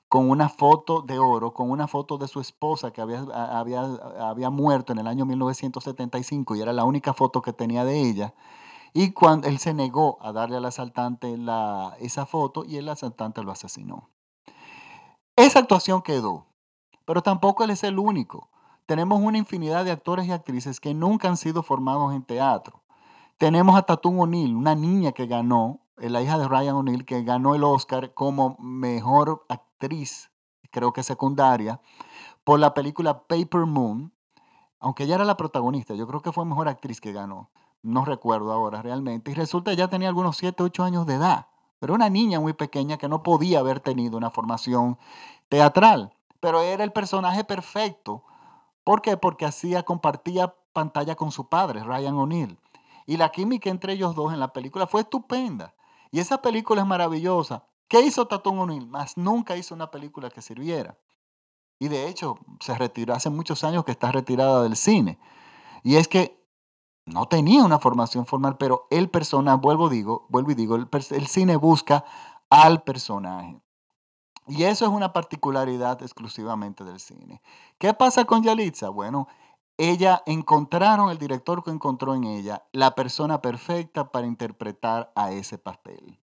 con 0.08 0.30
una 0.30 0.48
foto 0.48 1.02
de 1.02 1.20
oro, 1.20 1.54
con 1.54 1.70
una 1.70 1.90
foto 1.90 2.18
de 2.18 2.30
su 2.30 2.40
esposa 2.40 2.92
que 2.92 3.02
había, 3.02 3.20
había, 3.34 3.82
había 4.22 4.50
muerto 4.50 4.94
en 4.94 5.00
el 5.00 5.08
año 5.08 5.26
1975 5.26 6.56
y 6.56 6.62
era 6.62 6.72
la 6.72 6.86
única 6.86 7.14
foto 7.14 7.42
que 7.42 7.52
tenía 7.52 7.84
de 7.84 8.00
ella. 8.00 8.34
Y 8.94 9.12
cuando 9.12 9.50
él 9.50 9.60
se 9.60 9.74
negó 9.74 10.20
a 10.22 10.32
darle 10.32 10.56
al 10.56 10.64
asaltante 10.64 11.36
la, 11.36 11.98
esa 12.00 12.26
foto 12.26 12.64
y 12.64 12.78
el 12.78 12.88
asaltante 12.88 13.44
lo 13.44 13.52
asesinó. 13.52 14.08
Esa 15.36 15.60
actuación 15.60 16.02
quedó, 16.02 16.46
pero 17.04 17.22
tampoco 17.22 17.66
él 17.66 17.72
es 17.72 17.84
el 17.84 18.00
único. 18.00 18.48
Tenemos 18.92 19.22
una 19.22 19.38
infinidad 19.38 19.86
de 19.86 19.92
actores 19.92 20.28
y 20.28 20.34
actrices 20.34 20.82
que 20.82 20.94
nunca 20.94 21.30
han 21.30 21.38
sido 21.38 21.64
formados 21.64 22.14
en 22.14 22.24
teatro. 22.24 22.84
Tenemos 23.38 23.78
a 23.78 23.84
Tatum 23.84 24.20
O'Neill, 24.20 24.54
una 24.54 24.76
niña 24.76 25.14
que 25.14 25.28
ganó, 25.28 25.80
la 25.96 26.22
hija 26.22 26.38
de 26.38 26.46
Ryan 26.46 26.76
O'Neill, 26.76 27.06
que 27.06 27.24
ganó 27.24 27.56
el 27.56 27.64
Oscar 27.64 28.14
como 28.14 28.58
mejor 28.60 29.46
actriz 29.48 30.30
creo 30.72 30.92
que 30.92 31.04
secundaria, 31.04 31.80
por 32.44 32.60
la 32.60 32.74
película 32.74 33.28
Paper 33.28 33.62
Moon, 33.62 34.12
aunque 34.82 35.06
ella 35.06 35.16
era 35.16 35.24
la 35.24 35.38
protagonista, 35.38 35.94
yo 35.94 36.06
creo 36.06 36.22
que 36.22 36.34
fue 36.34 36.44
mejor 36.44 36.68
actriz 36.68 37.00
que 37.00 37.14
ganó, 37.14 37.50
no 37.84 38.04
recuerdo 38.04 38.52
ahora 38.52 38.82
realmente, 38.82 39.32
y 39.32 39.36
resulta 39.36 39.72
que 39.72 39.78
ya 39.78 39.88
tenía 39.88 40.10
algunos 40.10 40.36
7, 40.36 40.64
8 40.64 40.84
años 40.84 41.06
de 41.06 41.14
edad, 41.14 41.48
pero 41.80 41.94
una 41.94 42.10
niña 42.10 42.42
muy 42.42 42.52
pequeña 42.52 42.98
que 42.98 43.08
no 43.08 43.24
podía 43.24 43.60
haber 43.60 43.80
tenido 43.80 44.18
una 44.18 44.32
formación 44.32 44.98
teatral, 45.48 46.14
pero 46.42 46.60
era 46.60 46.84
el 46.84 46.92
personaje 46.92 47.46
perfecto. 47.46 48.26
¿Por 48.84 49.02
qué? 49.02 49.18
Porque 49.18 49.46
hacía, 49.46 49.84
compartía 49.84 50.56
pantalla 50.74 51.16
con 51.16 51.32
su 51.32 51.50
padre, 51.50 51.84
Ryan 51.84 52.16
O'Neill. 52.16 52.60
Y 53.06 53.18
la 53.18 53.30
química 53.30 53.70
entre 53.70 53.94
ellos 53.94 54.16
dos 54.16 54.34
en 54.34 54.40
la 54.40 54.54
película 54.54 54.88
fue 54.88 55.02
estupenda. 55.02 55.74
Y 56.12 56.20
esa 56.20 56.42
película 56.42 56.82
es 56.82 56.88
maravillosa. 56.88 57.66
¿Qué 57.88 58.02
hizo 58.02 58.28
Tatum 58.28 58.60
O'Neill? 58.60 58.88
Más 58.88 59.18
nunca 59.18 59.58
hizo 59.58 59.76
una 59.76 59.92
película 59.92 60.30
que 60.30 60.42
sirviera. 60.42 60.98
Y 61.80 61.88
de 61.88 62.08
hecho, 62.08 62.38
se 62.60 62.76
retiró 62.76 63.14
hace 63.14 63.30
muchos 63.30 63.64
años 63.64 63.84
que 63.84 63.92
está 63.92 64.12
retirada 64.12 64.64
del 64.64 64.76
cine. 64.76 65.20
Y 65.84 65.96
es 65.96 66.08
que 66.08 66.40
no 67.06 67.28
tenía 67.28 67.64
una 67.64 67.80
formación 67.80 68.26
formal, 68.26 68.58
pero 68.58 68.88
el 68.92 69.10
personaje, 69.10 69.60
vuelvo, 69.62 69.90
digo, 69.90 70.28
vuelvo 70.30 70.52
y 70.52 70.56
digo, 70.56 70.76
el 70.76 71.28
cine 71.28 71.56
busca 71.56 72.06
al 72.50 72.84
personaje. 72.84 73.61
Y 74.52 74.66
eso 74.66 74.84
es 74.84 74.92
una 74.92 75.14
particularidad 75.14 76.02
exclusivamente 76.02 76.84
del 76.84 77.00
cine. 77.00 77.42
¿Qué 77.78 77.94
pasa 77.94 78.26
con 78.26 78.44
Yalitza? 78.44 78.90
Bueno, 78.90 79.30
ella 79.78 80.24
encontraron, 80.26 81.10
el 81.10 81.18
director 81.18 81.64
que 81.64 81.72
encontró 81.72 82.16
en 82.16 82.26
ella, 82.26 82.62
la 82.74 82.94
persona 82.94 83.42
perfecta 83.42 84.12
para 84.12 84.28
interpretar 84.28 85.10
a 85.16 85.32
ese 85.32 85.58
papel. 85.58 86.20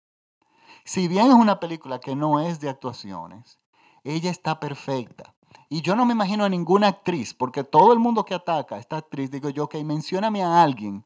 Si 0.84 1.08
bien 1.08 1.28
es 1.28 1.36
una 1.36 1.62
película 1.62 2.02
que 2.02 2.18
no 2.18 2.42
es 2.42 2.60
de 2.60 2.68
actuaciones, 2.68 3.60
ella 4.04 4.30
está 4.30 4.60
perfecta. 4.60 5.34
Y 5.70 5.82
yo 5.82 5.96
no 5.96 6.06
me 6.06 6.12
imagino 6.12 6.44
a 6.44 6.50
ninguna 6.50 6.90
actriz, 6.90 7.34
porque 7.34 7.64
todo 7.64 7.94
el 7.94 8.00
mundo 8.00 8.26
que 8.26 8.36
ataca 8.36 8.76
a 8.76 8.80
esta 8.80 8.98
actriz, 8.98 9.32
digo 9.32 9.50
yo, 9.52 9.64
ok, 9.64 9.76
mencióname 9.86 10.44
a 10.44 10.64
alguien 10.64 11.06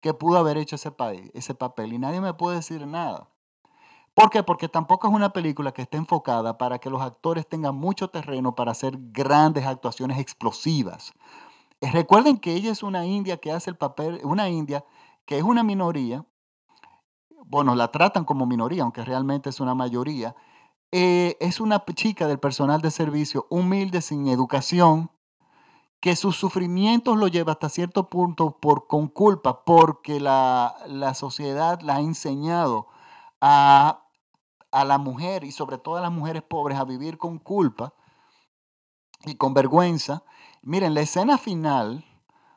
que 0.00 0.14
pudo 0.14 0.38
haber 0.38 0.56
hecho 0.56 0.76
ese, 0.76 0.92
ese 1.34 1.54
papel 1.56 1.94
y 1.94 1.98
nadie 1.98 2.20
me 2.20 2.32
puede 2.32 2.58
decir 2.58 2.86
nada. 2.86 3.28
¿Por 4.14 4.30
qué? 4.30 4.42
Porque 4.42 4.68
tampoco 4.68 5.08
es 5.08 5.14
una 5.14 5.32
película 5.32 5.72
que 5.72 5.82
esté 5.82 5.96
enfocada 5.96 6.58
para 6.58 6.78
que 6.78 6.90
los 6.90 7.00
actores 7.00 7.48
tengan 7.48 7.74
mucho 7.76 8.08
terreno 8.08 8.54
para 8.54 8.72
hacer 8.72 8.96
grandes 8.98 9.66
actuaciones 9.66 10.18
explosivas. 10.18 11.12
Eh, 11.80 11.90
recuerden 11.90 12.38
que 12.38 12.54
ella 12.54 12.72
es 12.72 12.82
una 12.82 13.06
india 13.06 13.38
que 13.38 13.52
hace 13.52 13.70
el 13.70 13.76
papel, 13.76 14.20
una 14.24 14.48
india 14.48 14.84
que 15.24 15.38
es 15.38 15.42
una 15.44 15.62
minoría, 15.62 16.24
bueno, 17.46 17.74
la 17.74 17.90
tratan 17.90 18.24
como 18.24 18.46
minoría, 18.46 18.82
aunque 18.82 19.04
realmente 19.04 19.50
es 19.50 19.60
una 19.60 19.74
mayoría, 19.74 20.36
eh, 20.92 21.36
es 21.40 21.60
una 21.60 21.84
chica 21.94 22.26
del 22.26 22.38
personal 22.38 22.80
de 22.80 22.90
servicio 22.90 23.46
humilde, 23.48 24.02
sin 24.02 24.28
educación, 24.28 25.10
que 26.00 26.16
sus 26.16 26.36
sufrimientos 26.36 27.16
lo 27.16 27.28
lleva 27.28 27.52
hasta 27.52 27.68
cierto 27.68 28.08
punto 28.08 28.58
por, 28.58 28.86
con 28.86 29.08
culpa, 29.08 29.64
porque 29.64 30.18
la, 30.18 30.74
sociedad 31.14 31.80
la 31.82 31.96
ha 31.96 32.00
enseñado 32.00 32.88
a, 33.40 34.04
a 34.70 34.84
la 34.84 34.98
mujer 34.98 35.44
y 35.44 35.52
sobre 35.52 35.78
todo 35.78 35.96
a 35.96 36.00
las 36.00 36.12
mujeres 36.12 36.42
pobres 36.42 36.78
a 36.78 36.84
vivir 36.84 37.18
con 37.18 37.38
culpa 37.38 37.94
y 39.24 39.34
con 39.34 39.54
vergüenza. 39.54 40.22
Miren, 40.62 40.94
la 40.94 41.00
escena 41.00 41.38
final, 41.38 42.04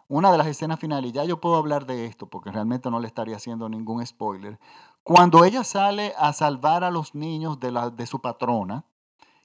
una 0.07 0.31
de 0.31 0.37
las 0.37 0.47
escenas 0.47 0.79
finales, 0.79 1.11
y 1.11 1.13
ya 1.13 1.23
yo 1.25 1.39
puedo 1.39 1.55
hablar 1.55 1.85
de 1.85 2.05
esto 2.05 2.27
porque 2.27 2.51
realmente 2.51 2.91
no 2.91 2.99
le 2.99 3.07
estaría 3.07 3.37
haciendo 3.37 3.69
ningún 3.69 4.05
spoiler, 4.05 4.59
cuando 5.03 5.43
ella 5.43 5.63
sale 5.63 6.13
a 6.17 6.33
salvar 6.33 6.83
a 6.83 6.91
los 6.91 7.15
niños 7.15 7.59
de, 7.59 7.71
la, 7.71 7.89
de 7.89 8.05
su 8.05 8.21
patrona, 8.21 8.85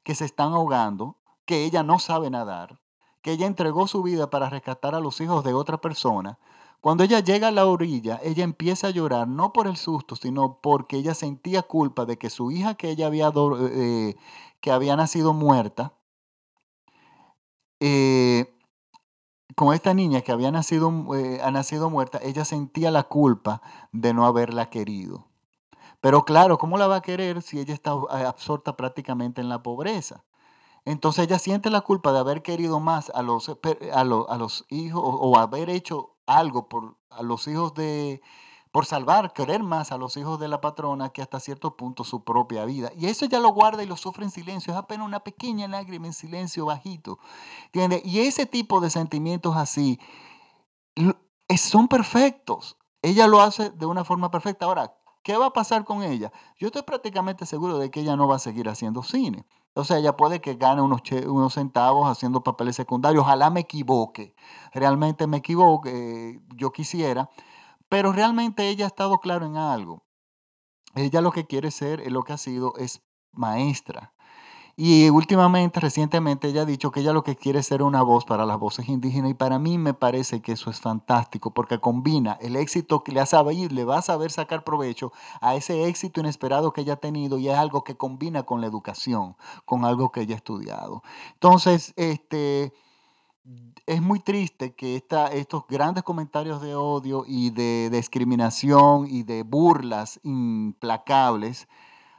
que 0.05 0.15
se 0.15 0.25
están 0.25 0.53
ahogando, 0.53 1.17
que 1.45 1.65
ella 1.65 1.83
no 1.83 1.99
sabe 1.99 2.31
nadar, 2.31 2.81
que 3.23 3.33
ella 3.33 3.47
entregó 3.47 3.87
su 3.87 4.03
vida 4.03 4.31
para 4.31 4.51
rescatar 4.51 4.95
a 4.95 5.01
los 5.01 5.21
hijos 5.21 5.43
de 5.45 5.55
otra 5.55 5.79
persona, 5.79 6.39
cuando 6.81 7.05
ella 7.05 7.21
llega 7.21 7.49
a 7.49 7.53
la 7.53 7.67
orilla, 7.67 8.21
ella 8.23 8.45
empieza 8.45 8.89
a 8.89 8.91
llorar, 8.91 9.27
no 9.27 9.53
por 9.53 9.67
el 9.67 9.77
susto, 9.77 10.17
sino 10.17 10.61
porque 10.63 10.97
ella 10.97 11.15
sentía 11.15 11.63
culpa 11.63 12.05
de 12.05 12.19
que 12.19 12.31
su 12.31 12.51
hija 12.51 12.75
que 12.75 12.91
ella 12.91 13.07
había, 13.07 13.33
eh, 13.35 14.17
que 14.61 14.71
había 14.71 14.97
nacido 14.97 15.33
muerta, 15.33 15.95
eh, 17.81 18.55
con 19.57 19.75
esta 19.75 19.93
niña 19.93 20.21
que 20.21 20.31
había 20.31 20.53
nacido, 20.53 20.93
eh, 21.17 21.41
ha 21.43 21.51
nacido 21.51 21.91
muerta, 21.91 22.21
ella 22.23 22.45
sentía 22.45 22.91
la 22.93 23.03
culpa 23.05 23.61
de 23.93 24.15
no 24.15 24.25
haberla 24.27 24.71
querido. 24.71 25.27
Pero 26.01 26.25
claro, 26.25 26.59
¿cómo 26.59 26.79
la 26.79 26.87
va 26.87 26.97
a 26.97 27.03
querer 27.03 27.43
si 27.43 27.59
ella 27.59 27.75
está 27.75 27.91
absorta 27.91 28.77
prácticamente 28.77 29.41
en 29.41 29.49
la 29.49 29.63
pobreza? 29.65 30.25
Entonces 30.85 31.25
ella 31.25 31.39
siente 31.41 31.71
la 31.71 31.81
culpa 31.81 32.13
de 32.13 32.21
haber 32.21 32.43
querido 32.43 32.81
más 32.81 33.11
a 33.11 33.23
los, 33.23 33.51
a 33.93 34.05
los, 34.05 34.67
hijos 34.69 35.03
o, 35.05 35.39
haber 35.39 35.71
hecho 35.71 36.18
algo 36.29 36.69
por 36.69 36.97
a 37.11 37.23
los 37.23 37.49
hijos 37.49 37.75
de, 37.75 38.21
por 38.71 38.87
salvar, 38.87 39.33
querer 39.33 39.63
más 39.63 39.91
a 39.93 39.97
los 39.97 40.17
hijos 40.17 40.39
de 40.39 40.47
la 40.47 40.61
patrona 40.61 41.09
que 41.09 41.23
hasta 41.23 41.41
cierto 41.41 41.77
punto 41.77 42.05
su 42.05 42.23
propia 42.23 42.65
vida. 42.65 42.93
Y 42.97 43.07
eso 43.07 43.27
ya 43.27 43.41
lo 43.41 43.51
guarda 43.51 43.83
y 43.83 43.87
lo 43.87 43.97
sufre 43.97 44.25
en 44.25 44.31
silencio, 44.31 44.73
es 44.73 44.79
apenas 44.79 45.07
una 45.07 45.21
pequeña 45.21 45.67
lágrima 45.67 46.07
en 46.07 46.13
silencio 46.13 46.67
bajito. 46.67 47.19
¿Entiendes? 47.67 48.03
Y 48.05 48.21
ese 48.21 48.47
tipo 48.47 48.81
de 48.81 48.91
sentimientos 48.91 49.57
así 49.57 49.99
son 51.57 51.89
perfectos. 51.89 52.77
Ella 53.01 53.27
lo 53.27 53.41
hace 53.41 53.71
de 53.71 53.87
una 53.87 54.05
forma 54.05 54.31
perfecta. 54.31 54.67
Ahora, 54.67 54.95
¿qué 55.23 55.37
va 55.37 55.47
a 55.47 55.53
pasar 55.53 55.85
con 55.85 56.03
ella? 56.03 56.31
Yo 56.59 56.67
estoy 56.67 56.83
prácticamente 56.83 57.47
seguro 57.47 57.79
de 57.79 57.91
que 57.91 58.01
ella 58.01 58.17
no 58.17 58.29
va 58.29 58.37
a 58.37 58.41
seguir 58.41 58.69
haciendo 58.69 59.03
cine. 59.03 59.47
O 59.79 59.85
sea, 59.85 59.99
ella 59.99 60.17
puede 60.17 60.41
que 60.41 60.55
gane 60.55 60.83
unos, 60.83 61.03
unos 61.27 61.55
centavos 61.55 62.09
haciendo 62.11 62.43
papeles 62.43 62.75
secundarios. 62.75 63.23
Ojalá 63.23 63.49
me 63.49 63.61
equivoque. 63.61 64.35
Realmente 64.75 65.29
me 65.29 65.37
equivoque. 65.37 66.41
yo 66.57 66.73
quisiera. 66.73 67.31
Pero 67.89 68.13
realmente 68.13 68.69
ella 68.69 68.87
ha 68.87 68.89
estado 68.89 69.19
claro 69.19 69.47
en 69.47 69.57
algo. 69.57 70.05
Ella 70.97 71.21
lo 71.21 71.31
que 71.31 71.47
quiere 71.47 71.71
ser, 71.71 72.11
lo 72.11 72.25
que 72.25 72.33
ha 72.33 72.39
sido, 72.39 72.75
es 72.77 73.05
maestra. 73.31 74.15
Y 74.81 75.11
últimamente, 75.11 75.81
recientemente, 75.81 76.47
ella 76.47 76.63
ha 76.63 76.65
dicho 76.65 76.93
que 76.93 77.01
ella 77.01 77.13
lo 77.13 77.25
que 77.25 77.35
quiere 77.35 77.59
es 77.59 77.67
ser 77.67 77.83
una 77.83 78.01
voz 78.01 78.25
para 78.25 78.47
las 78.47 78.61
voces 78.61 78.89
indígenas 78.89 79.33
y 79.33 79.35
para 79.35 79.59
mí 79.59 79.77
me 79.77 79.93
parece 79.93 80.41
que 80.41 80.53
eso 80.53 80.71
es 80.71 80.81
fantástico 80.81 81.53
porque 81.53 81.81
combina 81.81 82.39
el 82.41 82.55
éxito 82.55 83.03
que 83.03 83.11
le, 83.11 83.19
ha 83.19 83.27
sabido, 83.27 83.75
le 83.75 83.85
va 83.85 83.99
a 83.99 84.03
saber 84.03 84.31
sacar 84.31 84.63
provecho 84.63 85.13
a 85.41 85.57
ese 85.57 85.89
éxito 85.89 86.21
inesperado 86.21 86.73
que 86.73 86.83
ella 86.83 86.93
ha 86.93 86.97
tenido 86.97 87.39
y 87.39 87.49
es 87.49 87.57
algo 87.57 87.83
que 87.83 87.97
combina 87.97 88.45
con 88.45 88.61
la 88.61 88.69
educación, 88.69 89.35
con 89.65 89.85
algo 89.85 90.13
que 90.13 90.21
ella 90.21 90.35
ha 90.35 90.37
estudiado. 90.37 91.03
Entonces, 91.33 91.93
este 91.97 92.73
es 93.85 94.01
muy 94.01 94.21
triste 94.21 94.77
que 94.77 94.95
esta, 94.95 95.27
estos 95.27 95.67
grandes 95.67 96.05
comentarios 96.05 96.63
de 96.63 96.77
odio 96.77 97.25
y 97.27 97.51
de 97.51 97.91
discriminación 97.91 99.09
y 99.11 99.25
de 99.25 99.43
burlas 99.43 100.21
implacables 100.23 101.67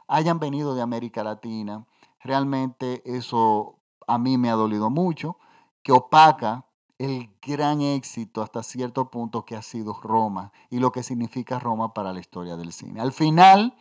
hayan 0.10 0.40
venido 0.40 0.76
de 0.76 0.82
América 0.82 1.24
Latina 1.24 1.86
Realmente 2.22 3.02
eso 3.06 3.80
a 4.08 4.18
mí 4.18 4.38
me 4.38 4.50
ha 4.50 4.56
dolido 4.56 4.90
mucho, 4.90 5.38
que 5.84 5.92
opaca 5.92 6.66
el 6.98 7.30
gran 7.42 7.82
éxito 7.82 8.42
hasta 8.42 8.62
cierto 8.62 9.10
punto 9.10 9.46
que 9.46 9.56
ha 9.56 9.62
sido 9.62 9.94
Roma 10.04 10.52
y 10.70 10.80
lo 10.80 10.92
que 10.92 11.02
significa 11.02 11.58
Roma 11.58 11.94
para 11.94 12.12
la 12.12 12.20
historia 12.20 12.58
del 12.58 12.74
cine. 12.74 13.00
Al 13.00 13.14
final, 13.14 13.78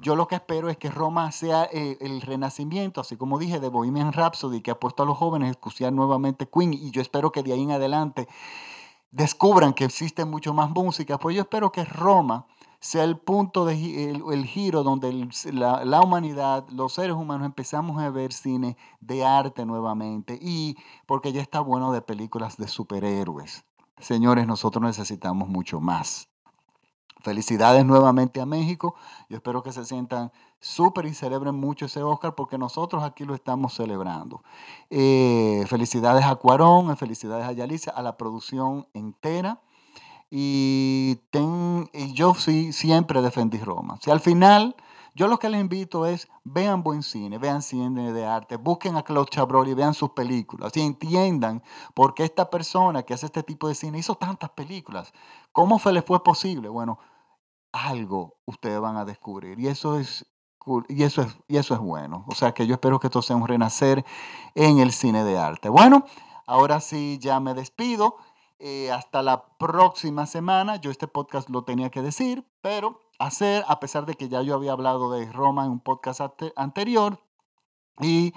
yo 0.00 0.14
lo 0.14 0.28
que 0.28 0.36
espero 0.36 0.68
es 0.68 0.76
que 0.76 0.90
Roma 0.90 1.32
sea 1.32 1.68
eh, 1.72 1.98
el 2.00 2.20
renacimiento, 2.20 3.00
así 3.00 3.16
como 3.16 3.38
dije, 3.38 3.58
de 3.58 3.68
Bohemian 3.68 4.12
Rhapsody, 4.12 4.62
que 4.62 4.70
ha 4.70 4.78
puesto 4.78 5.02
a 5.02 5.06
los 5.06 5.18
jóvenes 5.18 5.48
a 5.48 5.50
escuchar 5.50 5.92
nuevamente 5.92 6.48
Queen, 6.48 6.72
y 6.72 6.92
yo 6.92 7.02
espero 7.02 7.32
que 7.32 7.42
de 7.42 7.52
ahí 7.52 7.62
en 7.62 7.72
adelante 7.72 8.28
descubran 9.10 9.74
que 9.74 9.84
existe 9.84 10.24
mucho 10.24 10.54
más 10.54 10.70
música, 10.70 11.18
pues 11.18 11.34
yo 11.34 11.42
espero 11.42 11.72
que 11.72 11.84
Roma 11.84 12.46
sea 12.82 13.04
el 13.04 13.16
punto, 13.16 13.64
de, 13.64 14.10
el, 14.10 14.44
giro 14.44 14.82
donde 14.82 15.28
la, 15.52 16.00
humanidad, 16.00 16.68
los 16.68 16.94
seres 16.94 17.14
humanos 17.14 17.46
empezamos 17.46 18.02
a 18.02 18.10
ver 18.10 18.32
cine 18.32 18.76
de 19.00 19.24
arte 19.24 19.64
nuevamente 19.64 20.36
y 20.42 20.76
porque 21.06 21.32
ya 21.32 21.40
está 21.40 21.60
bueno 21.60 21.92
de 21.92 22.02
películas 22.02 22.56
de 22.56 22.66
superhéroes. 22.66 23.64
Señores, 24.00 24.48
nosotros 24.48 24.82
necesitamos 24.82 25.48
mucho 25.48 25.80
más. 25.80 26.28
Felicidades 27.20 27.86
nuevamente 27.86 28.40
a 28.40 28.46
México. 28.46 28.96
Yo 29.28 29.36
espero 29.36 29.62
que 29.62 29.70
se 29.70 29.84
sientan 29.84 30.32
súper 30.58 31.06
y 31.06 31.14
celebren 31.14 31.54
mucho 31.54 31.86
ese 31.86 32.02
Oscar 32.02 32.34
porque 32.34 32.58
nosotros 32.58 33.04
aquí 33.04 33.24
lo 33.24 33.36
estamos 33.36 33.74
celebrando. 33.74 34.42
Eh, 34.90 35.64
felicidades 35.68 36.24
a 36.24 36.34
Cuarón, 36.34 36.96
felicidades 36.96 37.46
a 37.46 37.52
Yalicia, 37.52 37.92
a 37.92 38.02
la 38.02 38.16
producción 38.16 38.88
entera. 38.92 39.60
Y, 40.34 41.16
ten, 41.30 41.90
yo 42.14 42.34
sí 42.34 42.72
siempre 42.72 43.20
defendí 43.20 43.58
Roma. 43.58 43.98
Si 44.00 44.10
al 44.10 44.20
final, 44.20 44.74
yo 45.14 45.28
lo 45.28 45.38
que 45.38 45.50
les 45.50 45.60
invito 45.60 46.06
es, 46.06 46.26
vean 46.42 46.82
buen 46.82 47.02
cine, 47.02 47.36
vean 47.36 47.60
cine 47.60 48.14
de 48.14 48.24
arte, 48.24 48.56
busquen 48.56 48.96
a 48.96 49.02
Claude 49.02 49.28
Chabrol 49.28 49.68
y 49.68 49.74
vean 49.74 49.92
sus 49.92 50.12
películas 50.12 50.74
y 50.74 50.80
entiendan 50.80 51.62
por 51.92 52.14
qué 52.14 52.24
esta 52.24 52.48
persona 52.48 53.02
que 53.02 53.12
hace 53.12 53.26
este 53.26 53.42
tipo 53.42 53.68
de 53.68 53.74
cine 53.74 53.98
hizo 53.98 54.14
tantas 54.14 54.48
películas. 54.48 55.12
¿Cómo 55.52 55.78
se 55.78 55.92
les 55.92 56.02
fue 56.02 56.24
posible? 56.24 56.70
Bueno, 56.70 56.98
algo 57.70 58.38
ustedes 58.46 58.80
van 58.80 58.96
a 58.96 59.04
descubrir 59.04 59.60
y 59.60 59.68
eso 59.68 59.98
es 59.98 60.24
y 60.88 61.02
eso 61.02 61.20
es, 61.20 61.36
y 61.46 61.58
eso 61.58 61.74
es 61.74 61.80
bueno. 61.80 62.24
O 62.28 62.34
sea 62.34 62.52
que 62.52 62.66
yo 62.66 62.72
espero 62.72 63.00
que 63.00 63.08
esto 63.08 63.20
sea 63.20 63.36
un 63.36 63.46
renacer 63.46 64.02
en 64.54 64.78
el 64.78 64.92
cine 64.92 65.24
de 65.24 65.36
arte. 65.36 65.68
Bueno, 65.68 66.06
ahora 66.46 66.80
sí 66.80 67.18
ya 67.20 67.38
me 67.38 67.52
despido. 67.52 68.16
Eh, 68.64 68.92
hasta 68.92 69.22
la 69.22 69.56
próxima 69.58 70.24
semana. 70.24 70.76
Yo 70.76 70.92
este 70.92 71.08
podcast 71.08 71.50
lo 71.50 71.64
tenía 71.64 71.90
que 71.90 72.00
decir, 72.00 72.46
pero 72.60 73.00
hacer, 73.18 73.64
a 73.66 73.80
pesar 73.80 74.06
de 74.06 74.14
que 74.14 74.28
ya 74.28 74.40
yo 74.42 74.54
había 74.54 74.70
hablado 74.70 75.10
de 75.10 75.32
Roma 75.32 75.64
en 75.64 75.72
un 75.72 75.80
podcast 75.80 76.20
anterior. 76.54 77.18
Y 78.00 78.32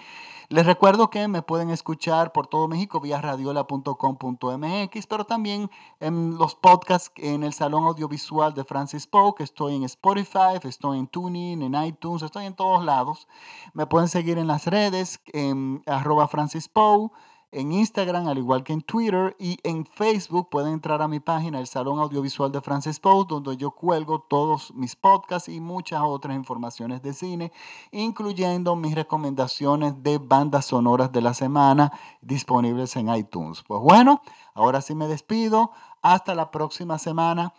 les 0.49 0.65
recuerdo 0.65 1.11
que 1.11 1.27
me 1.27 1.43
pueden 1.43 1.69
escuchar 1.69 2.31
por 2.31 2.47
todo 2.47 2.67
México 2.67 2.99
vía 2.99 3.21
radiola.com.mx, 3.21 5.07
pero 5.07 5.25
también 5.25 5.69
en 5.99 6.39
los 6.39 6.55
podcasts 6.55 7.11
en 7.17 7.43
el 7.43 7.53
Salón 7.53 7.83
Audiovisual 7.83 8.55
de 8.55 8.63
Francis 8.63 9.05
Poe, 9.05 9.35
que 9.35 9.43
estoy 9.43 9.75
en 9.75 9.83
Spotify, 9.83 10.57
estoy 10.63 10.97
en 10.97 11.05
TuneIn, 11.05 11.61
en 11.61 11.75
iTunes, 11.83 12.23
estoy 12.23 12.45
en 12.45 12.55
todos 12.55 12.83
lados. 12.83 13.27
Me 13.73 13.85
pueden 13.85 14.07
seguir 14.07 14.39
en 14.39 14.47
las 14.47 14.65
redes, 14.65 15.21
en 15.33 15.83
arroba 15.85 16.27
Francis 16.27 16.67
Poe 16.67 17.11
en 17.55 17.71
Instagram, 17.71 18.27
al 18.27 18.37
igual 18.37 18.63
que 18.63 18.73
en 18.73 18.81
Twitter 18.81 19.35
y 19.39 19.57
en 19.63 19.85
Facebook 19.85 20.49
pueden 20.49 20.73
entrar 20.73 21.01
a 21.01 21.07
mi 21.07 21.19
página, 21.19 21.59
el 21.59 21.67
Salón 21.67 21.99
Audiovisual 21.99 22.51
de 22.51 22.61
Francis 22.61 22.99
Post, 22.99 23.29
donde 23.29 23.55
yo 23.57 23.71
cuelgo 23.71 24.19
todos 24.19 24.73
mis 24.73 24.95
podcasts 24.95 25.49
y 25.49 25.59
muchas 25.59 26.01
otras 26.03 26.35
informaciones 26.35 27.01
de 27.01 27.13
cine, 27.13 27.51
incluyendo 27.91 28.75
mis 28.75 28.93
recomendaciones 28.93 30.03
de 30.03 30.17
bandas 30.17 30.65
sonoras 30.65 31.11
de 31.11 31.21
la 31.21 31.33
semana 31.33 31.91
disponibles 32.21 32.95
en 32.97 33.09
iTunes. 33.15 33.63
Pues 33.65 33.81
bueno, 33.81 34.21
ahora 34.53 34.81
sí 34.81 34.93
me 34.93 35.07
despido. 35.07 35.71
Hasta 36.01 36.35
la 36.35 36.51
próxima 36.51 36.99
semana. 36.99 37.53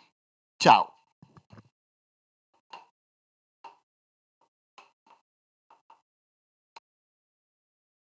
Chao. 0.59 0.96